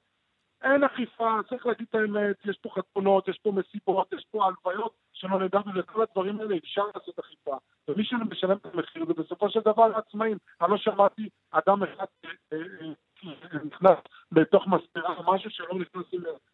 [0.63, 4.93] אין אכיפה, צריך להגיד את האמת, יש פה חתונות, יש פה מסיבות, יש פה הלוויות,
[5.13, 7.58] שלא נדע, ולכל הדברים האלה אפשר לעשות אכיפה.
[7.88, 10.38] ומי שמשלם את המחיר זה בסופו של דבר העצמאים.
[10.62, 12.58] אני לא שמעתי אדם אחד אה, אה,
[13.26, 13.97] אה, נכנס
[14.32, 16.06] לתוך מספרה משהו שלא נכנס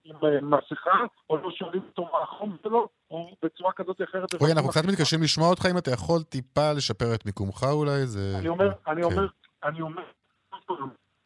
[0.03, 0.15] עם,
[0.49, 4.33] מסכה, או לא שואלים אותו מה החום שלו, או בצורה כזאת או אחרת.
[4.33, 4.85] רועי, אנחנו קצת.
[4.87, 8.37] מתקשים לשמוע אותך, אם אתה יכול טיפה לשפר את מיקומך אולי, זה...
[8.39, 9.03] אני אומר, אני כן.
[9.03, 9.27] אומר,
[9.63, 10.03] אני אומר,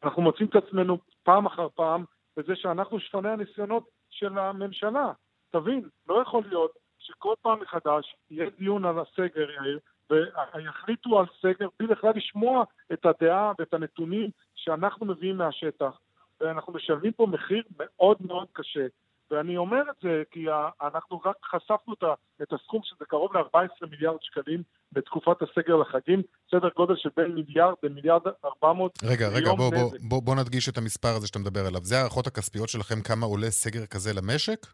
[0.03, 2.05] אנחנו מוצאים את עצמנו פעם אחר פעם
[2.41, 5.11] בזה שאנחנו שפני הניסיונות של הממשלה.
[5.51, 11.67] תבין, לא יכול להיות שכל פעם מחדש יהיה דיון על הסגר, יאיר, ויחליטו על סגר
[11.79, 15.99] בלי בכלל לשמוע את הדעה ואת הנתונים שאנחנו מביאים מהשטח.
[16.41, 18.87] ואנחנו משלמים פה מחיר מאוד מאוד קשה.
[19.31, 20.45] ואני אומר את זה כי
[20.81, 21.93] אנחנו רק חשפנו
[22.41, 27.75] את הסכום שזה קרוב ל-14 מיליארד שקלים בתקופת הסגר לחגים, סדר גודל של בין מיליארד
[27.83, 29.91] למיליארד 400 רגע, רגע, בוא, בוא.
[30.09, 31.81] בוא, בוא נדגיש את המספר הזה שאתה מדבר עליו.
[31.83, 34.65] זה הערכות הכספיות שלכם כמה עולה סגר כזה למשק?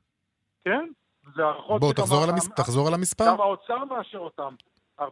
[0.65, 0.87] כן?
[1.35, 2.49] זה הערכות בוא, תחזור על, המס...
[2.55, 3.25] תחזור על המספר.
[3.27, 4.55] גם האוצר מאשר אותם.
[4.99, 5.07] 13.6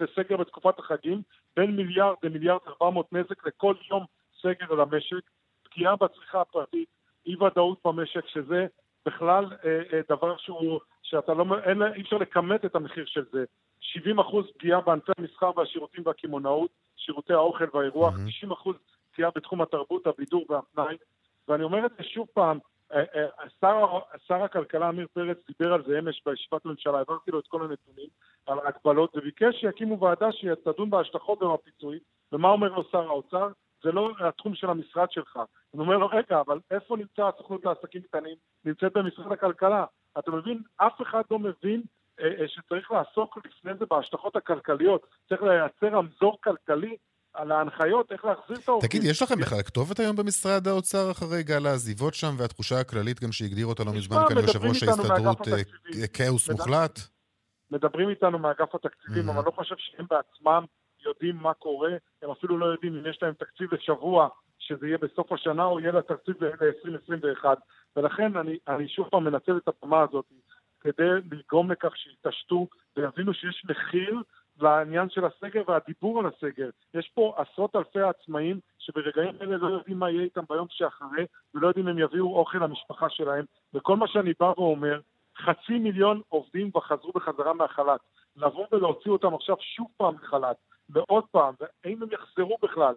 [0.00, 1.22] לסגר בתקופת החגים,
[1.56, 4.04] בין מיליארד למיליארד 400 נזק לכל יום
[4.42, 5.30] סגר למשק,
[5.62, 6.88] פגיעה בצריכה הפרטית,
[7.26, 8.66] אי ודאות במשק, שזה
[9.06, 13.44] בכלל אה, אה, דבר שהוא, שאתה לא, אין, אי אפשר לכמת את המחיר של זה.
[13.80, 18.30] 70 אחוז פגיעה בענפי המסחר והשירותים והקמעונאות, שירותי האוכל והאירוח, מהמם.
[18.30, 18.76] 90 אחוז
[19.12, 20.96] פגיעה בתחום התרבות, הבידור והפנאי,
[21.48, 22.58] ואני אומר את זה שוב פעם,
[22.92, 23.26] אה, אה,
[23.60, 23.86] שר,
[24.26, 28.08] שר הכלכלה עמיר פרץ דיבר על זה אמש בישיבת הממשלה, העברתי לו את כל הנתונים
[28.46, 32.00] על ההגבלות וביקש שיקימו ועדה שתדון בהשלכות ובפיצויים,
[32.32, 33.48] ומה אומר לו שר האוצר?
[33.84, 35.36] זה לא התחום של המשרד שלך.
[35.74, 38.34] אני אומר לו, רגע, אבל איפה נמצא הסוכנות לעסקים קטנים?
[38.64, 39.84] נמצאת במשרד הכלכלה.
[40.18, 40.62] אתה מבין?
[40.76, 41.82] אף אחד לא מבין
[42.20, 45.06] אה, אה, שצריך לעסוק לפני זה בהשלכות הכלכליות.
[45.28, 46.96] צריך לייצר רמזור כלכלי
[47.34, 48.88] על ההנחיות, איך להחזיר את העובדים.
[48.90, 53.32] תגיד, יש לכם בכלל כתובת היום במשרד האוצר אחרי גל העזיבות שם, והתחושה הכללית גם
[53.32, 56.06] שהגדיר אותה לא מזמן כאן יושב ראש ההסתדרות, אה, התקציבים.
[56.12, 56.98] כאוס מוחלט?
[57.70, 59.32] מדברים איתנו מאגף התקציבים, Mhm.
[59.32, 60.64] אבל לא חושב שהם בעצמם
[61.06, 61.90] יודעים מה קורה,
[62.22, 65.92] הם אפילו לא יודעים אם יש להם תקציב לשבוע, שזה יהיה בסוף השנה, או יהיה
[65.92, 67.44] לה תקציב ל-2021.
[67.96, 70.24] ולכן אני, אני שוב פעם מנצל את הבמה הזאת
[70.80, 72.66] כדי לגרום לכך שיתעשתו
[72.96, 74.22] ויבינו שיש מחיר
[74.60, 76.70] לעניין של הסגר והדיבור על הסגר.
[76.94, 81.68] יש פה עשרות אלפי עצמאים שברגעים אלה לא יודעים מה יהיה איתם ביום שאחרי, ולא
[81.68, 85.00] יודעים אם יביאו אוכל למשפחה שלהם, וכל מה שאני בא ואומר,
[85.38, 88.00] חצי מיליון עובדים כבר חזרו בחזרה מהחל"ת.
[88.36, 90.56] לבוא ולהוציא אותם עכשיו שוב פעם מחל"ת,
[90.88, 92.94] ועוד פעם, והאם הם יחזרו בכלל.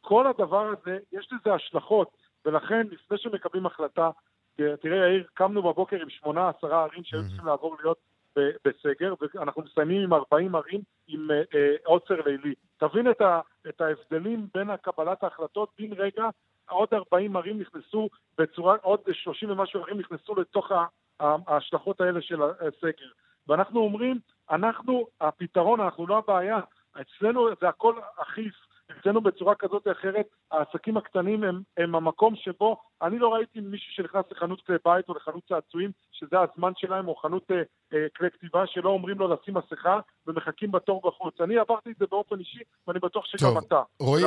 [0.00, 4.10] כל הדבר הזה, יש לזה השלכות, ולכן לפני שמקבלים החלטה,
[4.56, 7.98] תראה יאיר, קמנו בבוקר עם שמונה, עשרה ערים שהיו צריכים לעבור להיות
[8.36, 12.54] בסגר, ואנחנו מסיימים עם 40 ערים עם אה, אה, עוצר לילי.
[12.76, 16.28] תבין את, ה, את ההבדלים בין קבלת ההחלטות, בן רגע
[16.68, 20.72] עוד 40 ערים נכנסו בצורה, עוד 30 ומשהו ערים נכנסו לתוך
[21.20, 23.08] ההשלכות האלה של הסגר.
[23.48, 24.18] ואנחנו אומרים,
[24.50, 26.60] אנחנו הפתרון, אנחנו לא הבעיה.
[27.00, 28.54] אצלנו זה הכל אכיף,
[29.00, 33.92] אצלנו בצורה כזאת או אחרת, העסקים הקטנים הם, הם המקום שבו אני לא ראיתי מישהו
[33.92, 37.56] שנכנס לחנות כלי בית או לחנות צעצועים, שזה הזמן שלהם, או חנות אה,
[37.92, 41.40] אה, כלי כתיבה, שלא אומרים לו לשים מסכה ומחכים בתור בחוץ.
[41.40, 43.82] אני עברתי את זה באופן אישי, ואני בטוח שגם טוב, אתה.
[44.00, 44.24] רועי,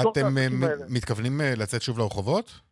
[0.00, 0.46] אתם אה,
[0.88, 2.67] מתכוונים אה, לצאת שוב לרחובות?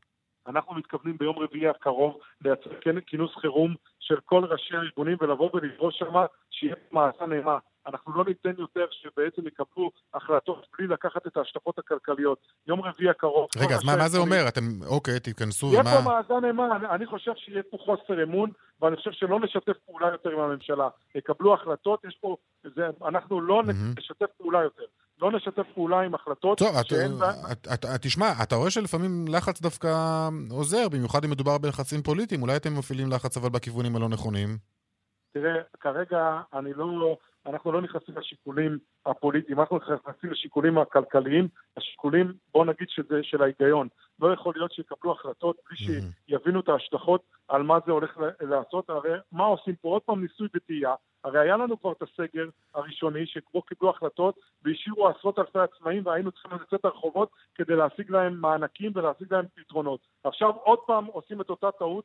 [0.48, 2.70] אנחנו מתכוונים ביום רביעי הקרוב לייצר
[3.06, 7.58] כינוס חירום של כל ראשי הארגונים ולבוא ולדרוש שמה שיהיה מעשה נאמה.
[7.86, 12.38] אנחנו לא ניתן יותר שבעצם יקבלו החלטות בלי לקחת את ההשלכות הכלכליות.
[12.66, 13.48] יום רביעי הקרוב...
[13.56, 14.48] רגע, אז מה, מה זה אומר?
[14.48, 15.90] אתם, אוקיי, תיכנסו, יהיה ומה...
[15.90, 19.76] יהיה פה מאזן אימה, אני, אני חושב שיהיה פה חוסר אמון, ואני חושב שלא נשתף
[19.86, 20.88] פעולה יותר עם הממשלה.
[21.14, 22.36] יקבלו החלטות, יש פה...
[22.64, 23.98] זה, אנחנו לא mm-hmm.
[23.98, 24.84] נשתף פעולה יותר.
[25.22, 27.98] לא נשתף פעולה עם החלטות טוב, שאין לה...
[28.02, 29.88] תשמע, אתה רואה שלפעמים לחץ דווקא
[30.50, 32.42] עוזר, במיוחד אם מדובר בלחצים פוליטיים.
[32.42, 34.48] אולי אתם מפעילים לחץ אבל בכיוונים הלא נכונים?
[35.32, 37.16] תראה, כרגע אני לא...
[37.46, 43.88] אנחנו לא נכנסים לשיקולים הפוליטיים, אנחנו נכנסים לשיקולים הכלכליים, השיקולים, בוא נגיד שזה של ההיגיון.
[44.20, 45.76] לא יכול להיות שיקבלו החלטות בלי
[46.28, 48.90] שיבינו את ההשלכות על מה זה הולך לעשות.
[48.90, 49.88] הרי מה עושים פה?
[49.88, 50.94] עוד פעם ניסוי וטעייה.
[51.24, 56.32] הרי היה לנו כבר את הסגר הראשוני, שבו קיבלו החלטות והשאירו עשרות אלפי עצמאים והיינו
[56.32, 60.00] צריכים לצאת לרחובות כדי להשיג להם מענקים ולהשיג להם פתרונות.
[60.24, 62.04] עכשיו עוד פעם עושים את אותה טעות,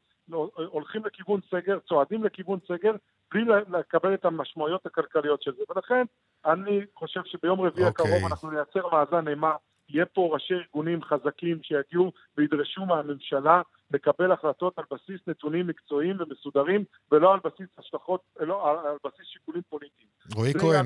[0.55, 2.91] הולכים לכיוון סגר, צועדים לכיוון סגר,
[3.31, 5.63] בלי לקבל את המשמעויות הכלכליות של זה.
[5.69, 6.05] ולכן
[6.45, 7.89] אני חושב שביום רביעי okay.
[7.89, 8.05] אוקיי.
[8.05, 9.55] הקרוב אנחנו נייצר מאזן אימה,
[9.93, 16.83] יהיה פה ראשי ארגונים חזקים שיגיעו וידרשו מהממשלה לקבל החלטות על בסיס נתונים מקצועיים ומסודרים,
[17.11, 20.07] ולא על בסיס השלכות, לא, על בסיס שיקולים פוליטיים.
[20.35, 20.85] רועי כהן,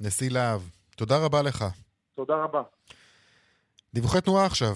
[0.00, 0.60] נשיא להב,
[0.96, 1.64] תודה רבה לך.
[2.14, 2.62] תודה רבה.
[3.94, 4.74] דיווחי תנועה עכשיו.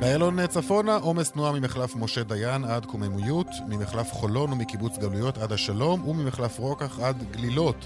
[0.00, 6.08] באיילון צפונה, עומס תנועה ממחלף משה דיין עד קוממיות, ממחלף חולון ומקיבוץ גלויות עד השלום,
[6.08, 7.76] וממחלף רוקח עד גלילות.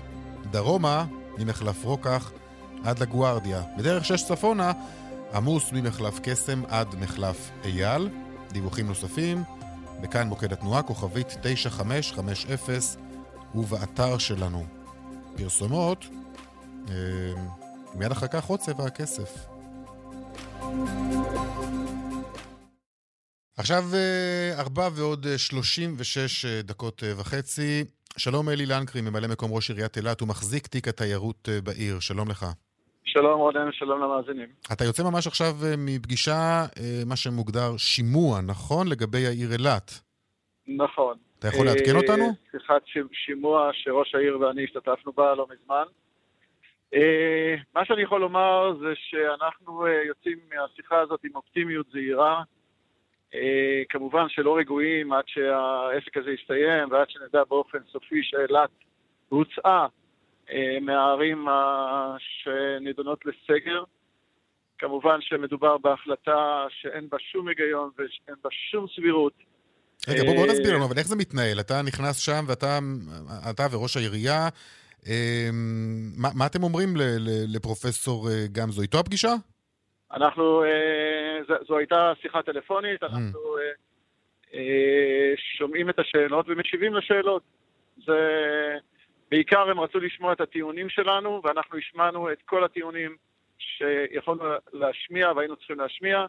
[0.51, 1.07] דרומה,
[1.39, 2.33] ממחלף רוקח
[2.85, 3.63] עד לגוארדיה.
[3.79, 4.73] בדרך שש צפונה,
[5.35, 8.09] עמוס ממחלף קסם עד מחלף אייל.
[8.53, 9.43] דיווחים נוספים,
[10.01, 12.75] בכאן מוקד התנועה, כוכבית 9550,
[13.55, 14.67] ובאתר שלנו.
[15.37, 16.05] פרסומות,
[16.89, 16.95] אה,
[17.95, 19.47] מיד אחר כך עוד צבע הכסף.
[23.57, 27.85] עכשיו אה, ארבע ועוד אה, שלושים ושש אה, דקות וחצי.
[28.17, 32.01] שלום אלי לנקרי, ממלא מקום ראש עיריית אילת, הוא מחזיק תיק התיירות בעיר.
[32.01, 32.47] שלום לך.
[33.05, 34.49] שלום רונן, שלום למאזינים.
[34.73, 36.67] אתה יוצא ממש עכשיו מפגישה,
[37.07, 38.89] מה שמוגדר שימוע, נכון?
[38.89, 40.01] לגבי העיר אילת.
[40.67, 41.17] נכון.
[41.39, 42.33] אתה יכול לעדכן אותנו?
[42.51, 45.85] שיחת שימוע שראש העיר ואני השתתפנו בה לא מזמן.
[47.75, 52.43] מה שאני יכול לומר זה שאנחנו יוצאים מהשיחה הזאת עם אופטימיות זהירה.
[53.35, 58.71] אה, כמובן שלא רגועים עד שהעסק הזה יסתיים ועד שנדע באופן סופי שאילת
[59.29, 59.87] הוצאה
[60.51, 61.47] אה, מהערים
[62.19, 63.85] שנידונות לסגר.
[64.79, 69.33] כמובן שמדובר בהחלטה שאין בה שום היגיון ואין בה שום סבירות.
[70.09, 71.61] רגע, בוא, בוא אה, נסביר לנו, אבל איך זה מתנהל?
[71.61, 72.79] אתה נכנס שם ואתה
[73.51, 74.49] אתה וראש העירייה,
[76.17, 76.89] מה, מה אתם אומרים
[77.55, 78.83] לפרופסור גמזו?
[78.83, 79.35] איתו הפגישה?
[80.13, 80.63] אנחנו,
[81.67, 83.61] זו, הייתה שיחה טלפונית, אנחנו mm.
[83.61, 83.73] אה,
[84.55, 87.43] אה, שומעים את השאלות ומשיבים לשאלות.
[88.07, 88.77] זה...
[89.31, 93.17] בעיקר הם רצו לשמוע את הטיעונים שלנו, ואנחנו השמענו את כל הטיעונים
[93.59, 96.27] שיכולנו להשמיע והיינו צריכים להשמיע,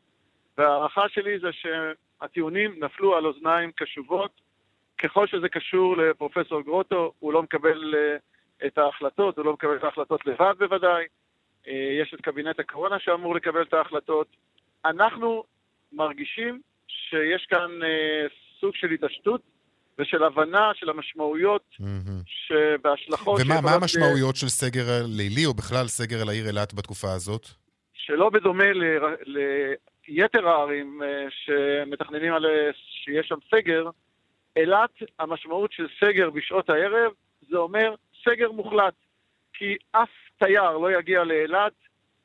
[0.58, 4.32] וההערכה שלי זה שהטיעונים נפלו על אוזניים קשובות.
[4.98, 7.96] ככל שזה קשור לפרופסור גרוטו, הוא לא מקבל
[8.66, 11.06] את ההחלטות, הוא לא מקבל את ההחלטות לבד בוודאי.
[11.68, 14.28] אה, יש את קבינט הקורונה שאמור לקבל את ההחלטות.
[14.86, 15.44] אנחנו
[15.92, 18.28] מרגישים שיש כאן אה,
[18.60, 19.42] סוג של התעשתות
[20.00, 21.76] ושל הבנה של המשמעויות
[22.26, 23.42] שבהשלכות...
[23.46, 24.38] ומה מה המשמעויות ל...
[24.38, 27.48] של סגר לילי, או בכלל סגר על העיר אילת בתקופה הזאת?
[27.94, 28.84] שלא בדומה ל...
[30.08, 32.46] ליתר הערים אה, שמתכננים על...
[33.04, 33.90] שיש שם סגר,
[34.56, 34.90] אילת,
[35.20, 37.12] המשמעות של סגר בשעות הערב,
[37.50, 38.94] זה אומר סגר מוחלט.
[39.54, 41.74] כי אף תייר לא יגיע לאילת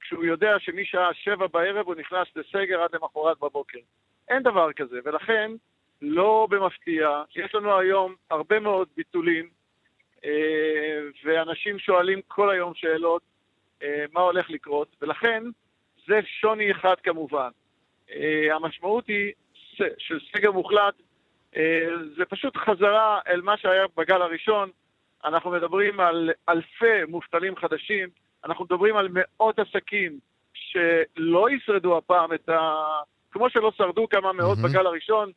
[0.05, 3.79] כשהוא יודע שמשעה שבע בערב הוא נכנס לסגר עד למחרת בבוקר.
[4.29, 5.51] אין דבר כזה, ולכן,
[6.03, 9.49] לא במפתיע, יש לנו היום הרבה מאוד ביטולים,
[10.25, 13.23] אה, ואנשים שואלים כל היום שאלות
[13.83, 15.45] אה, מה הולך לקרות, ולכן
[16.07, 17.51] זה שוני אחד כמובן.
[18.11, 19.33] אה, המשמעות היא
[19.99, 20.95] של סגר מוחלט,
[22.17, 24.71] זה פשוט חזרה אל מה שהיה בגל הראשון.
[25.25, 28.09] אנחנו מדברים על אלפי מובטלים חדשים,
[28.44, 30.18] אנחנו מדברים על מאות עסקים
[30.54, 32.74] שלא ישרדו הפעם את ה...
[33.30, 34.68] כמו שלא שרדו כמה מאות mm-hmm.
[34.68, 35.30] בגל הראשון,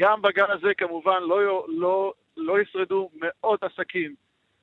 [0.00, 4.14] גם בגל הזה כמובן לא, לא, לא ישרדו מאות עסקים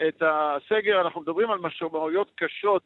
[0.08, 1.02] את הסגר.
[1.02, 2.82] אנחנו מדברים על משמעויות קשות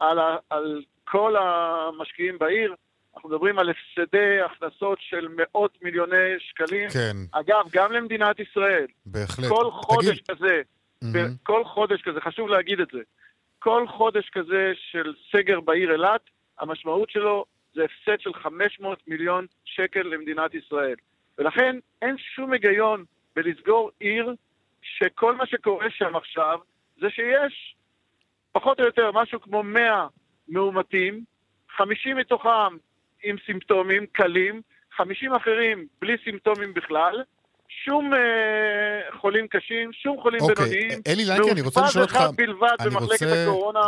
[0.00, 2.74] על, ה, על כל המשקיעים בעיר.
[3.14, 6.88] אנחנו מדברים על הפסדי הכנסות של מאות מיליוני שקלים.
[6.88, 7.16] כן.
[7.32, 8.86] אגב, גם למדינת ישראל.
[9.06, 9.48] בהחלט.
[9.48, 10.24] כל חודש תגיד...
[10.28, 10.62] כזה,
[11.04, 11.28] mm-hmm.
[11.42, 12.98] כל חודש כזה, חשוב להגיד את זה,
[13.64, 16.20] כל חודש כזה של סגר בעיר אילת,
[16.58, 20.94] המשמעות שלו זה הפסד של 500 מיליון שקל למדינת ישראל.
[21.38, 23.04] ולכן אין שום היגיון
[23.36, 24.34] בלסגור עיר
[24.82, 26.58] שכל מה שקורה שם עכשיו
[27.00, 27.76] זה שיש
[28.52, 30.06] פחות או יותר משהו כמו 100
[30.48, 31.24] מאומתים,
[31.76, 32.76] 50 מתוכם
[33.22, 34.62] עם סימפטומים קלים,
[34.96, 37.22] 50 אחרים בלי סימפטומים בכלל,
[37.84, 38.18] שום אה,
[39.20, 40.54] חולים קשים, שום חולים אוקיי.
[40.54, 41.00] בינוניים.
[41.06, 42.14] אלי לנקי, אני רוצה לשאול אותך...
[42.14, 43.80] מאושפז אחד בלבד במחלקת הקורונה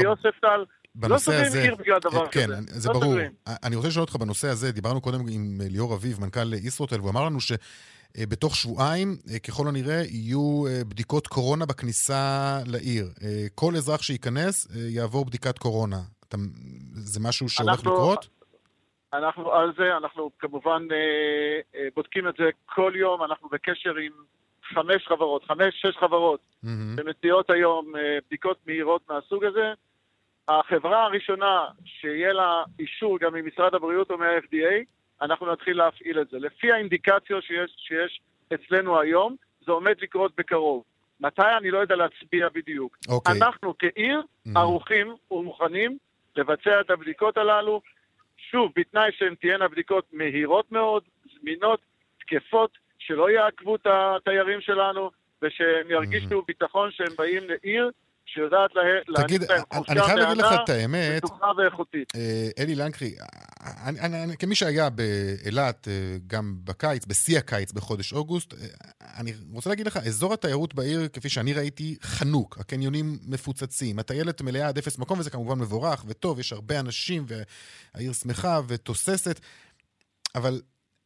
[0.00, 0.64] ביוספטל.
[1.02, 2.80] לא סוגרים עיר בגלל דבר כן, כזה.
[2.80, 3.04] זה לא ברור.
[3.12, 3.32] סוגרים.
[3.62, 7.24] אני רוצה לשאול אותך בנושא הזה, דיברנו קודם עם ליאור אביב, מנכ"ל ישרוטל, והוא אמר
[7.24, 13.08] לנו שבתוך שבועיים, אה, ככל הנראה, יהיו אה, בדיקות קורונה בכניסה לעיר.
[13.22, 16.00] אה, כל אזרח שייכנס יעבור בדיקת קורונה.
[16.28, 16.36] אתה,
[16.94, 18.41] זה משהו שהולך אנחנו- לקרות?
[19.12, 20.98] אנחנו על זה, אנחנו כמובן אה,
[21.80, 24.12] אה, בודקים את זה כל יום, אנחנו בקשר עם
[24.64, 26.96] חמש חברות, חמש, שש חברות, מהמם.
[26.96, 29.72] שמציעות היום אה, בדיקות מהירות מהסוג הזה.
[30.48, 34.84] החברה הראשונה שיהיה לה אישור גם ממשרד הבריאות או מה-FDA,
[35.22, 36.38] אנחנו נתחיל להפעיל את זה.
[36.38, 38.20] לפי האינדיקציות שיש, שיש
[38.54, 40.82] אצלנו היום, זה עומד לקרות בקרוב.
[41.20, 42.96] מתי אני לא יודע להצביע בדיוק.
[43.08, 43.34] אוקיי.
[43.36, 44.50] אנחנו כעיר Mhm.
[44.56, 45.98] ערוכים ומוכנים
[46.36, 47.80] לבצע את הבדיקות הללו,
[48.52, 51.02] שוב, בתנאי שהן תהיינה בדיקות מהירות מאוד,
[51.40, 51.80] זמינות,
[52.20, 55.10] תקפות, שלא יעכבו את התיירים שלנו,
[55.42, 57.90] ושהם ירגישו ביטחון שהם באים לעיר
[58.34, 58.70] שיודעת
[59.08, 62.12] להעניק להם חופשה אני חייב להגיד לך את האמת, בטוחה ואיכותית.
[62.16, 63.14] אה, אלי לנקרי,
[63.84, 68.58] אני, אני, אני, כמי שהיה באילת אה, גם בקיץ, בשיא הקיץ בחודש אוגוסט, אה,
[69.20, 72.58] אני רוצה להגיד לך, אזור התיירות בעיר, כפי שאני ראיתי, חנוק.
[72.58, 78.12] הקניונים מפוצצים, הטיילת מלאה עד אפס מקום, וזה כמובן מבורך וטוב, יש הרבה אנשים, והעיר
[78.12, 79.40] שמחה ותוססת,
[80.34, 80.60] אבל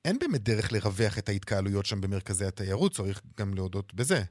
[0.04, 4.22] אין באמת דרך לרווח את ההתקהלויות שם במרכזי התיירות, צריך גם להודות בזה.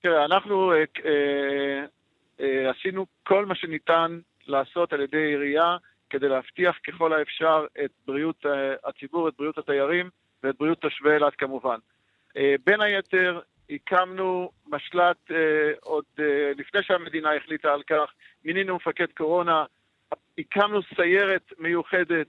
[0.00, 1.84] תראה, אנחנו אה, אה,
[2.40, 5.76] אה, עשינו כל מה שניתן לעשות על ידי עירייה
[6.10, 10.10] כדי להבטיח ככל האפשר את בריאות אה, הציבור, את בריאות התיירים
[10.42, 11.78] ואת בריאות תושבי אילת כמובן.
[12.36, 15.36] אה, בין היתר, הקמנו משל"ט אה,
[15.82, 18.12] עוד אה, לפני שהמדינה החליטה על כך,
[18.44, 19.64] מינינו מפקד קורונה,
[20.38, 22.26] הקמנו סיירת מיוחדת,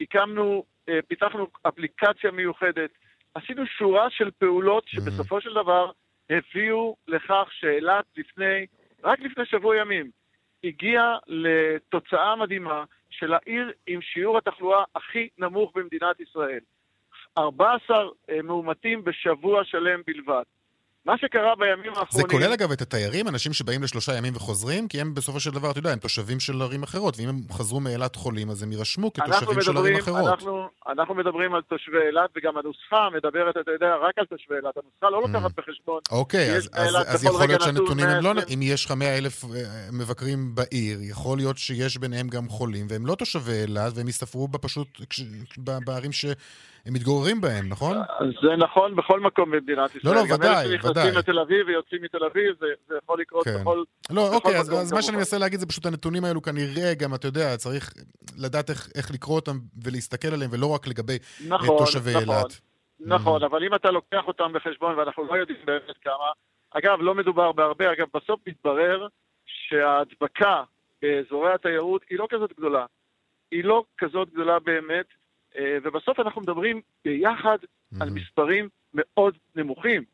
[0.00, 2.90] הקמנו, אה, פיתחנו אפליקציה מיוחדת,
[3.34, 5.90] עשינו שורה של פעולות שבסופו של דבר
[6.30, 8.66] הביאו לכך שאילת לפני,
[9.04, 10.10] רק לפני שבוע ימים,
[10.64, 16.60] הגיעה לתוצאה מדהימה של העיר עם שיעור התחלואה הכי נמוך במדינת ישראל.
[17.38, 20.42] 14 אה, מאומתים בשבוע שלם בלבד.
[21.06, 22.28] מה שקרה בימים זה האחרונים...
[22.30, 25.78] כולל אגב את התיירים, אנשים שבאים לשלושה ימים וחוזרים, כי הם בסופו של דבר, אתה
[25.78, 29.60] יודע, הם תושבים של ערים אחרות, ואם הם חזרו מאילת חולים, אז הם יירשמו כתושבים
[29.60, 30.30] של ערים מדברים, אחרות.
[30.32, 34.74] אנחנו, אנחנו מדברים על תושבי אילת, וגם הנוסחה מדברת, אתה יודע, רק על תושבי אילת.
[34.76, 35.28] הנוסחה לא Mm.
[35.28, 36.00] לוקחת בחשבון.
[36.10, 38.32] אוקיי, אז, אז, אז יכול להיות שהנתונים הם לא...
[38.34, 38.58] 120.
[38.58, 39.48] אם יש לך 100 אלף אה,
[39.92, 44.88] מבקרים בעיר, יכול להיות שיש ביניהם גם חולים, והם לא תושבי אילת, והם יסתפרו פשוט
[45.10, 45.20] כש-
[45.64, 45.84] ב-
[46.84, 47.96] שהם מתגוררים בהם, נכון?
[47.96, 50.14] אז זה נכון בכל מקום במדינת ישראל.
[50.14, 51.12] לא, גם ודאי, אלה שנכנסים ודאי.
[51.12, 53.60] לתל אביב ויוצאים מתל אביב, זה, זה יכול לקרות כן.
[53.60, 53.84] בכל...
[54.10, 55.16] לא, בכל אוקיי, אז, מקום אז מה שאני.
[55.16, 57.92] מנסה להגיד זה פשוט הנתונים האלו כנראה גם, אתה יודע, צריך
[58.38, 62.22] לדעת איך, איך לקרוא אותם ולהסתכל עליהם, ולא רק לגבי אה, נכון, תושבי נכון.
[62.22, 62.60] אילת.
[63.00, 66.30] נכון, אבל אם אתה לוקח אותם בחשבון, ואנחנו לא יודעים באמת כמה,
[66.70, 69.06] אגב, לא מדובר בהרבה, אגב, בסוף מתברר
[69.46, 70.62] שההדבקה
[71.02, 72.86] באזורי התיירות היא לא כזאת גדולה.
[73.50, 75.06] היא לא כזאת גדולה באמת,
[75.58, 77.58] ובסוף אנחנו מדברים ביחד
[78.00, 78.14] על מהמם.
[78.14, 80.04] מספרים מאוד נמוכים.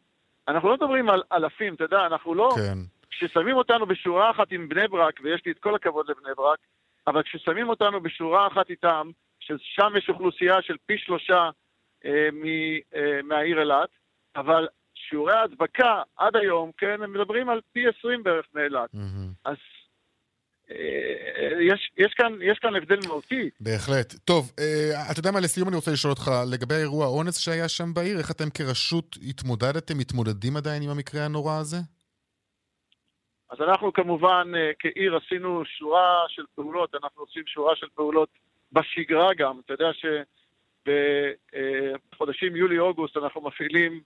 [0.49, 2.51] אנחנו לא מדברים על אלפים, אתה יודע, אנחנו לא...
[2.57, 2.79] כן.
[3.11, 6.59] כששמים אותנו בשורה אחת עם בני ברק, ויש לי את כל הכבוד לבני ברק,
[7.07, 9.11] אבל כששמים אותנו בשורה אחת איתם,
[9.41, 11.51] ששם יש אוכלוסייה של פי שלושה
[12.05, 12.45] אה, מ,
[12.95, 13.89] אה, מהעיר אילת,
[14.37, 18.91] אבל שיעורי ההדבקה עד היום, כן, הם מדברים על פי 20 בערך מאילת.
[19.45, 19.80] אז אה,
[21.61, 23.51] יש, יש, כאן, יש כאן הבדל מהותי.
[23.61, 24.15] בהחלט.
[24.25, 27.95] טוב, אה, אתה יודע מה, לסיום אני רוצה לשאול אותך, לגבי האירוע האונס שהיה שם
[27.95, 31.77] בעיר, איך אתם כרשות התמודדתם, מתמודדים עדיין עם המקרה הנורא הזה?
[33.51, 38.29] אז אנחנו כמובן אה, כעיר עשינו שורה של פעולות, אנחנו עושים שורה של פעולות
[38.73, 39.61] בשגרה גם.
[39.65, 39.91] אתה יודע
[40.87, 44.01] שבחודשים יולי-אוגוסט אנחנו מפעילים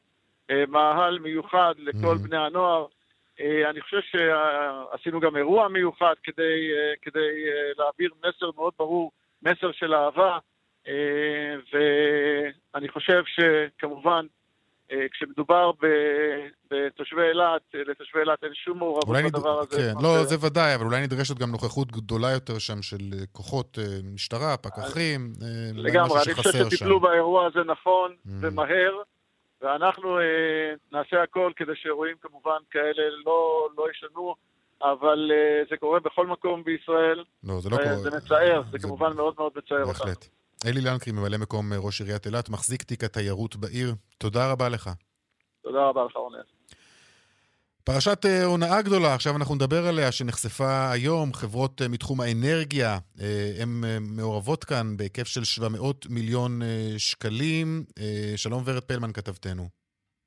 [0.68, 2.86] מאהל מיוחד לכל בני הנוער.
[3.40, 9.12] אה, אני חושב שעשינו גם אירוע מיוחד כדי, אה, כדי אה, להעביר מסר מאוד ברור,
[9.42, 10.38] מסר של אהבה,
[11.72, 14.26] ואני חושב שכמובן,
[15.10, 15.70] כשמדובר
[16.70, 19.66] בתושבי אילת, לתושבי אילת אין שום מעורבות בדבר נד...
[19.68, 19.76] הזה.
[19.76, 20.24] כן, לא.
[20.24, 22.98] זה ודאי, אבל אולי נדרשת גם נוכחות גדולה יותר שם של
[23.32, 23.78] כוחות
[24.14, 25.32] משטרה, פקחים,
[25.74, 28.30] לגמרי, אני חושב שטיפלו באירוע הזה נכון mm.
[28.40, 29.02] ומהר.
[29.62, 34.34] ואנחנו אה, נעשה הכל כדי שאירועים כמובן כאלה לא, לא ישנו,
[34.82, 37.24] אבל אה, זה קורה בכל מקום בישראל.
[37.44, 37.96] לא, זה לא קורה.
[37.96, 39.92] זה מצער, זה, זה כמובן מאוד מאוד מצער אותנו.
[39.92, 40.28] בהחלט.
[40.66, 43.94] אלי לנקרי, ממלא מקום אה, ראש עיריית אילת, מחזיק תיק התיירות בעיר.
[44.18, 44.90] תודה רבה לך.
[45.62, 46.53] תודה רבה לך, רונן.
[47.86, 52.98] פרשת אה, הונאה גדולה, עכשיו אנחנו נדבר עליה, שנחשפה היום, חברות אה, מתחום האנרגיה,
[53.62, 56.50] הן אה, מעורבות כאן בהיקף של 700 מיליון
[56.98, 57.66] שקלים.
[58.36, 59.62] שלום ורד פלמן, כתבתנו.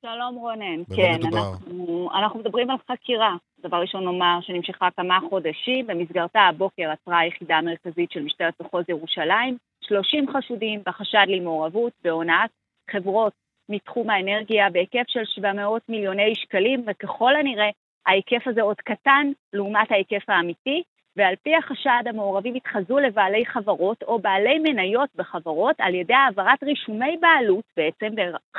[0.02, 3.36] שלום רונן, כן, אנחנו, אנחנו מדברים על חקירה.
[3.62, 9.56] דבר ראשון נאמר שנמשכה כמה חודשים, במסגרתה הבוקר עצרה היחידה המרכזית של משטרת מחוז ירושלים,
[9.84, 12.50] 30 חשודים בחשד למעורבות בהונאת
[12.90, 13.32] חברות
[13.68, 17.70] מתחום האנרגיה בהיקף של 700 מיליוני שקלים, וככל הנראה
[18.06, 20.82] ההיקף הזה עוד קטן לעומת ההיקף האמיתי,
[21.16, 27.16] ועל פי החשד המעורבים התחזו לבעלי חברות או בעלי מניות בחברות על ידי העברת רישומי
[27.20, 28.06] בעלות בעצם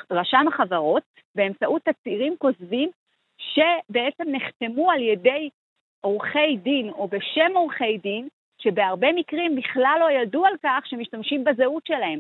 [0.10, 1.04] ברשם החברות
[1.36, 2.90] באמצעות תצהירים כוזבים
[3.38, 5.50] שבעצם נחתמו על ידי
[6.02, 11.86] עורכי דין או בשם עורכי דין שבהרבה מקרים בכלל לא ידעו על כך שמשתמשים בזהות
[11.86, 12.20] שלהם.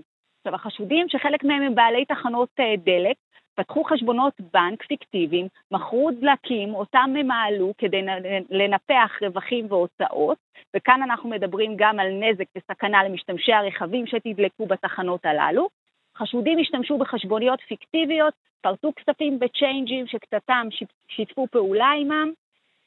[0.50, 3.16] עכשיו, החשודים, שחלק מהם הם בעלי תחנות אה, דלק,
[3.56, 8.02] פתחו חשבונות בנק פיקטיביים, מכרו דלקים, אותם הם מעלו כדי
[8.50, 10.38] לנפח רווחים והוצאות,
[10.76, 15.70] וכאן אנחנו מדברים גם על נזק וסכנה למשתמשי הרכבים שתדלקו בתחנות הללו.
[16.18, 20.68] חשודים השתמשו בחשבוניות פיקטיביות, פרטו כספים בצ'יינג'ים שקצתם
[21.08, 22.32] שיתפו פעולה עמם,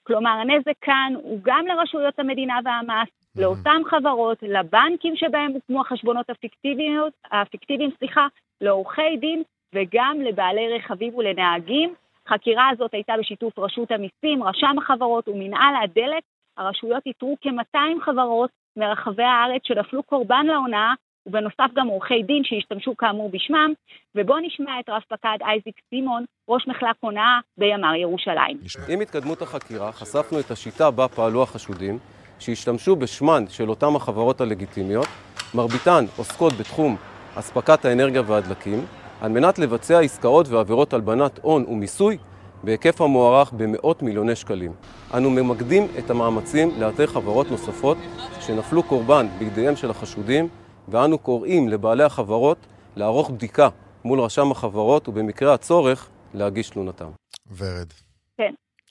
[0.03, 7.13] כלומר הנזק כאן הוא גם לרשויות המדינה והמס, לאותן חברות, לבנקים שבהם הוקמו החשבונות הפיקטיביות,
[7.33, 8.27] הפיקטיביים, סליחה,
[8.61, 9.43] לעורכי דין
[9.75, 11.95] וגם לבעלי רכבים ולנהגים.
[12.27, 16.23] החקירה הזאת הייתה בשיתוף רשות המיסים, רשם החברות ומנהל הדלק.
[16.57, 20.93] הרשויות איתרו כ-200 חברות מרחבי הארץ שנפלו קורבן להונאה,
[21.27, 23.73] ובנוסף גם עורכי דין שהשתמשו כאמור בשמם,
[24.15, 28.59] ובואו נשמע את רב פקד אייזיק סימון, ראש מחלק הונאה בימ"ר ירושלים.
[28.89, 31.99] עם התקדמות החקירה חשפנו את השיטה בה פעלו החשודים,
[32.43, 35.07] שהשתמשו בשמן של אותם החברות הלגיטימיות,
[35.55, 36.97] מרביתן עוסקות בתחום
[37.35, 38.85] אספקת האנרגיה והדלקים,
[39.21, 42.19] על מנת לבצע עסקאות ועבירות הלבנת הון ומיסוי
[42.65, 44.73] בהיקף המוערך במאות מיליוני שקלים.
[45.15, 47.99] אנו ממקדים את המאמצים לאתר חברות נוספות
[48.41, 50.49] שנפלו קורבן בידיהם של החשודים,
[50.89, 52.59] ואנו קוראים לבעלי החברות
[52.97, 53.69] לערוך בדיקה
[54.05, 57.09] מול רשם החברות ובמקרה הצורך להגיש תלונתם.
[57.57, 58.12] ורד.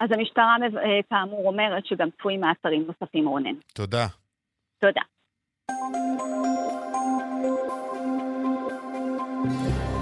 [0.01, 3.55] אז המשטרה אה, כאמור אומרת שגם צפויים מעצרים נוספים, רונן.
[3.73, 4.07] תודה.
[4.79, 5.01] תודה.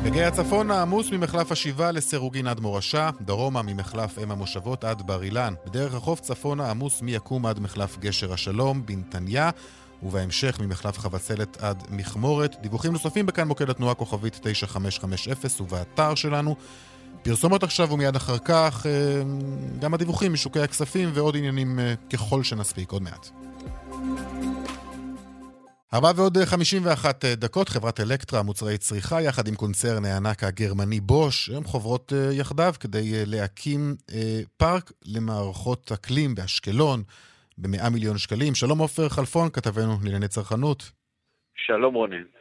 [0.06, 5.54] בגיא הצפון העמוס ממחלף השבעה לסירוגין עד מורשה, דרומה ממחלף אם המושבות עד בר אילן.
[5.66, 9.50] בדרך החוף צפונה עמוס מיקום עד מחלף גשר השלום, בנתניה,
[10.04, 12.56] ובהמשך ממחלף חבצלת עד מכמורת.
[12.62, 16.56] דיווחים נוספים בכאן מוקד התנועה כוכבית 9550 ובאתר שלנו
[17.24, 19.22] פרסומות עכשיו ומיד אחר כך, אה,
[19.82, 23.30] גם הדיווחים משוקי הכספים ועוד עניינים אה, ככל שנספיק, עוד מעט.
[25.93, 31.49] ארבע ועוד 51 אה, דקות, חברת אלקטרה, מוצרי צריכה, יחד עם קונצרן הענק הגרמני בוש,
[31.49, 33.95] הם חוברות יחדיו כדי להקים
[34.57, 37.03] פארק למערכות אקלים באשקלון
[37.57, 38.55] ב-100 מיליון שקלים.
[38.55, 40.91] שלום עופר חלפון, כתבנו לענייני צרכנות.
[41.55, 42.39] שלום רונן.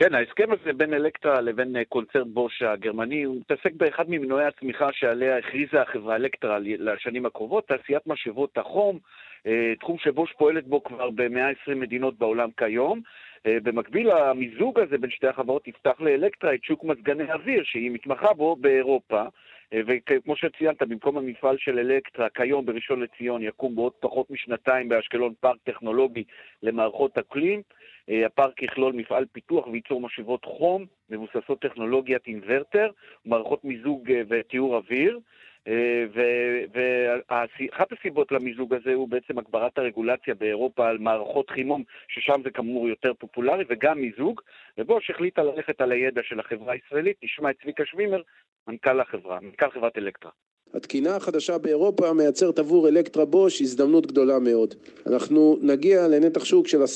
[0.00, 4.88] כן, ההסכם הזה בין אלקטרה לבין אה, קונצרט בוש הגרמני, הוא מתעסק באחד ממנועי הצמיחה
[4.92, 8.98] שעליה הכריזה החברה אלקטרה לשנים הקרובות, תעשיית משאבות החום,
[9.46, 13.00] אה, תחום שבוש פועלת בו כבר ב-120 מדינות בעולם כיום.
[13.46, 18.32] אה, במקביל, המיזוג הזה בין שתי החברות יפתח לאלקטרה את שוק מזגני אוויר, שהיא מתמחה
[18.32, 19.22] בו באירופה.
[19.86, 25.56] וכמו שציינת, במקום המפעל של אלקטרה, כיום בראשון לציון יקום בעוד פחות משנתיים באשקלון פארק
[25.64, 26.24] טכנולוגי
[26.62, 27.62] למערכות אקלים.
[28.08, 32.90] הפארק יכלול מפעל פיתוח וייצור משאבות חום מבוססות טכנולוגיית אינוורטר,
[33.24, 35.18] מערכות מיזוג וטיהור אוויר.
[36.72, 42.88] ואחת הסיבות למיזוג הזה הוא בעצם הגברת הרגולציה באירופה על מערכות חימום, ששם זה כאמור
[42.88, 44.40] יותר פופולרי, וגם מיזוג,
[44.78, 48.22] ובוש החליטה ללכת על הידע של החברה הישראלית, נשמע את צביקה שווימר,
[48.68, 50.30] מנכ"ל החברה, מנכ"ל חברת אלקטרה.
[50.74, 54.74] התקינה החדשה באירופה מייצרת עבור אלקטרה בוש הזדמנות גדולה מאוד.
[55.06, 56.86] אנחנו נגיע לנתח שוק של 10%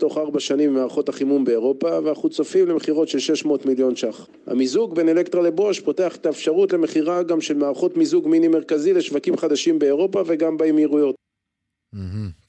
[0.00, 4.26] תוך 4 שנים ממערכות החימום באירופה ואנחנו צופים למכירות של 600 מיליון ש"ח.
[4.46, 9.36] המיזוג בין אלקטרה לבוש פותח את האפשרות למכירה גם של מערכות מיזוג מיני מרכזי לשווקים
[9.36, 11.14] חדשים באירופה וגם באמירויות.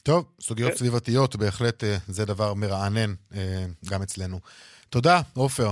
[0.04, 0.78] טוב, סוגיות כן.
[0.78, 4.40] סביבתיות בהחלט אה, זה דבר מרענן אה, גם אצלנו.
[4.90, 5.72] תודה, עופר.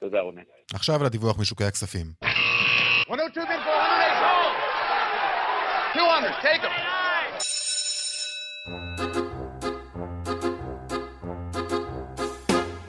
[0.00, 0.42] תודה, רונן.
[0.74, 2.25] עכשיו לדיווח משוקי הכספים.
[3.08, 3.46] 102
[5.94, 6.70] 200, take them.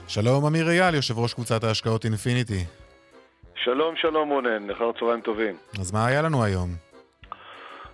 [0.07, 2.63] שלום אמיר אייל, יושב ראש קבוצת ההשקעות אינפיניטי.
[3.55, 5.55] שלום, שלום רונן, אחר צהריים טובים.
[5.79, 6.69] אז מה היה לנו היום?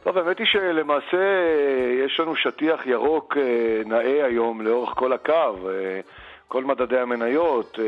[0.03, 5.69] טוב, האמת היא שלמעשה אה, יש לנו שטיח ירוק אה, נאה היום לאורך כל הקו.
[5.69, 5.99] אה,
[6.47, 7.79] כל מדדי המניות,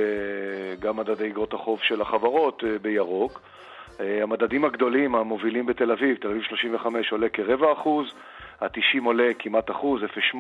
[0.80, 3.42] גם מדדי אגרות החוב של החברות בירוק.
[4.00, 8.14] אה, המדדים הגדולים המובילים בתל אביב, תל אביב 35 עולה כרבע אחוז,
[8.62, 10.38] ה-90 עולה כמעט אחוז, 0.8.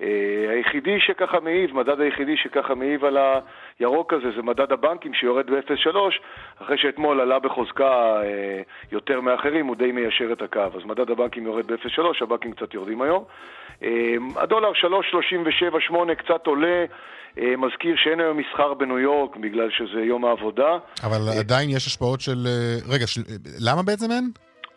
[0.00, 3.16] אה, היחידי שככה מעיב, מדד היחידי שככה מעיב על
[3.78, 5.96] הירוק הזה זה מדד הבנקים שיורד ב-0.3
[6.62, 8.62] אחרי שאתמול עלה בחוזקה אה,
[8.92, 10.60] יותר מאחרים, הוא די מיישר את הקו.
[10.60, 13.24] אז מדד הבנקים יורד ב-0.3, הבנקים קצת יורדים היום.
[14.36, 16.84] הדולר 3.37.8 קצת עולה,
[17.38, 20.78] אה, מזכיר שאין היום מסחר בניו יורק בגלל שזה יום העבודה.
[21.02, 22.46] אבל עדיין יש השפעות של...
[22.46, 23.20] אה, רגע, של...
[23.60, 24.30] למה בעצם אין?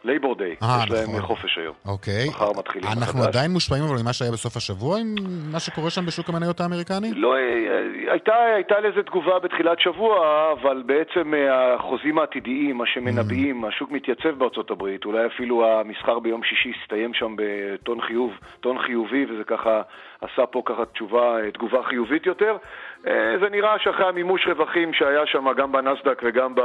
[0.04, 1.22] לייבור דיי, יש להם נכון.
[1.22, 1.76] חופש היום.
[1.86, 2.28] אוקיי.
[2.30, 3.36] מחר מתחילים אנחנו מחדש.
[3.36, 5.16] עדיין מושפעים אבל ממה שהיה בסוף השבוע עם
[5.52, 7.12] מה שקורה שם בשוק המניות האמריקני?
[7.14, 10.18] לא, אה, הייתה, הייתה לזה תגובה בתחילת שבוע,
[10.52, 13.68] אבל בעצם החוזים העתידיים, מה שמנבאים, mm.
[13.68, 19.26] השוק מתייצב בארצות הברית, אולי אפילו המסחר ביום שישי הסתיים שם בטון חיוב, טון חיובי,
[19.26, 19.82] וזה ככה
[20.22, 22.58] עשה פה ככה תשובה, תגובה חיובית יותר.
[23.08, 26.56] אה, זה נראה שאחרי המימוש רווחים שהיה שם גם בנסדק וגם